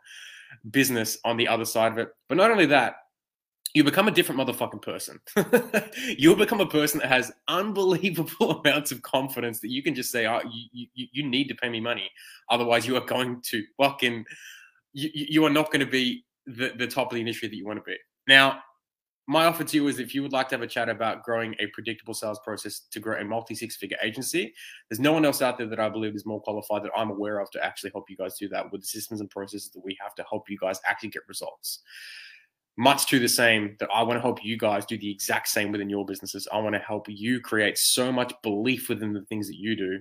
business 0.71 1.17
on 1.25 1.39
the 1.39 1.49
other 1.49 1.65
side 1.65 1.93
of 1.93 1.97
it. 1.97 2.11
But 2.29 2.37
not 2.37 2.51
only 2.51 2.67
that, 2.67 2.97
you 3.75 3.85
become 3.85 4.09
a 4.09 4.11
different 4.11 4.41
motherfucking 4.41 4.83
person. 4.83 5.21
You'll 6.19 6.37
become 6.37 6.61
a 6.61 6.67
person 6.67 7.01
that 7.01 7.09
has 7.09 7.33
unbelievable 7.49 8.61
amounts 8.65 8.93
of 8.93 9.03
confidence 9.03 9.61
that 9.61 9.71
you 9.71 9.83
can 9.83 9.95
just 9.95 10.11
say, 10.11 10.27
"Oh, 10.27 10.41
you 10.51 10.87
you, 10.95 11.07
you 11.13 11.23
need 11.27 11.49
to 11.49 11.55
pay 11.55 11.69
me 11.69 11.81
money, 11.81 12.11
otherwise 12.51 12.87
you 12.87 12.97
are 12.97 13.05
going 13.05 13.43
to 13.47 13.63
fucking 13.77 14.25
you, 14.93 15.11
you 15.13 15.45
are 15.45 15.51
not 15.51 15.71
going 15.71 15.85
to 15.85 15.91
be 15.91 16.25
the, 16.47 16.73
the 16.77 16.87
top 16.87 17.13
of 17.13 17.15
the 17.15 17.21
industry 17.21 17.49
that 17.49 17.57
you 17.57 17.67
want 17.67 17.79
to 17.79 17.83
be." 17.83 17.97
Now, 18.27 18.63
my 19.27 19.45
offer 19.45 19.63
to 19.63 19.77
you 19.77 19.89
is 19.89 19.99
if 19.99 20.15
you 20.15 20.23
would 20.23 20.33
like 20.33 20.49
to 20.49 20.55
have 20.55 20.63
a 20.63 20.67
chat 20.67 20.89
about 20.89 21.23
growing 21.23 21.55
a 21.61 21.67
predictable 21.69 22.15
sales 22.15 22.41
process 22.43 22.81
to 22.91 22.99
grow 22.99 23.21
a 23.21 23.25
multi 23.25 23.55
six 23.55 23.77
figure 23.77 23.99
agency, 24.03 24.55
there's 24.89 25.01
no 25.01 25.13
one 25.13 25.27
else 25.27 25.43
out 25.43 25.59
there 25.59 25.67
that 25.67 25.79
I 25.79 25.91
believe 25.91 26.15
is 26.15 26.25
more 26.25 26.41
qualified 26.41 26.83
that 26.85 26.93
I'm 26.97 27.11
aware 27.11 27.39
of 27.39 27.51
to 27.51 27.63
actually 27.63 27.91
help 27.91 28.09
you 28.09 28.17
guys 28.17 28.39
do 28.39 28.49
that 28.49 28.73
with 28.73 28.81
the 28.81 28.87
systems 28.87 29.21
and 29.21 29.29
processes 29.29 29.71
that 29.73 29.85
we 29.85 29.99
have 30.01 30.15
to 30.15 30.25
help 30.31 30.49
you 30.49 30.57
guys 30.59 30.81
actually 30.89 31.11
get 31.11 31.29
results 31.29 31.83
much 32.79 33.07
to 33.07 33.19
the 33.19 33.29
same 33.29 33.77
that 33.81 33.89
I 33.93 34.05
want 34.05 34.19
to 34.19 34.23
help 34.23 34.45
you 34.45 34.57
guys 34.57 34.87
do 34.87 34.97
the 34.97 35.11
exact 35.11 35.49
same 35.49 35.73
within 35.73 35.91
your 35.91 36.07
businesses. 36.07 36.47
I 36.53 36.61
want 36.61 36.77
to 36.77 36.81
help 36.81 37.07
you 37.09 37.41
create 37.41 37.77
so 37.77 38.13
much 38.13 38.33
belief 38.41 38.89
within 38.89 39.13
the 39.13 39.23
things 39.23 39.49
that 39.49 39.57
you 39.57 39.75
do 39.77 40.01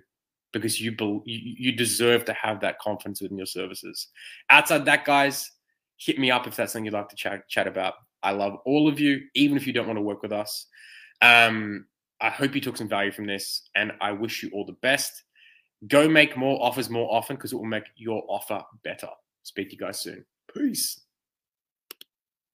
because 0.54 0.80
you 0.80 0.96
be, 0.96 1.22
you, 1.26 1.72
deserve 1.72 2.24
to 2.26 2.34
have 2.34 2.60
that 2.62 2.78
confidence 2.78 3.20
within 3.20 3.36
your 3.36 3.48
services. 3.48 4.10
Outside 4.52 4.86
that, 4.86 5.06
guys, 5.06 5.52
hit 5.98 6.20
me 6.20 6.30
up 6.30 6.46
if 6.46 6.56
that's 6.56 6.74
something 6.74 6.86
you'd 6.86 6.94
like 6.94 7.10
to 7.10 7.16
chat, 7.16 7.50
chat 7.50 7.66
about. 7.66 7.96
I 8.22 8.32
love 8.32 8.58
all 8.64 8.88
of 8.88 9.00
you, 9.00 9.22
even 9.34 9.58
if 9.58 9.66
you 9.66 9.74
don't 9.74 9.88
want 9.88 9.98
to 9.98 10.04
work 10.04 10.22
with 10.22 10.32
us. 10.32 10.68
Um, 11.22 11.88
I 12.22 12.30
hope 12.30 12.54
you 12.54 12.62
took 12.62 12.78
some 12.78 12.88
value 12.88 13.12
from 13.12 13.26
this, 13.26 13.70
and 13.76 13.92
I 14.02 14.12
wish 14.12 14.44
you 14.44 14.52
all 14.54 14.66
the 14.66 14.74
best. 14.84 15.24
Go 15.88 16.08
make 16.08 16.38
more 16.38 16.64
offers 16.64 16.92
more 16.92 17.12
often 17.12 17.38
because 17.38 17.54
it 17.54 17.56
will 17.56 17.66
make 17.66 17.86
your 17.96 18.24
offer 18.30 18.62
better. 18.84 19.10
Speak 19.42 19.70
to 19.70 19.76
you 19.76 19.80
guys 19.80 20.00
soon. 20.00 20.26
Peace. 20.54 21.07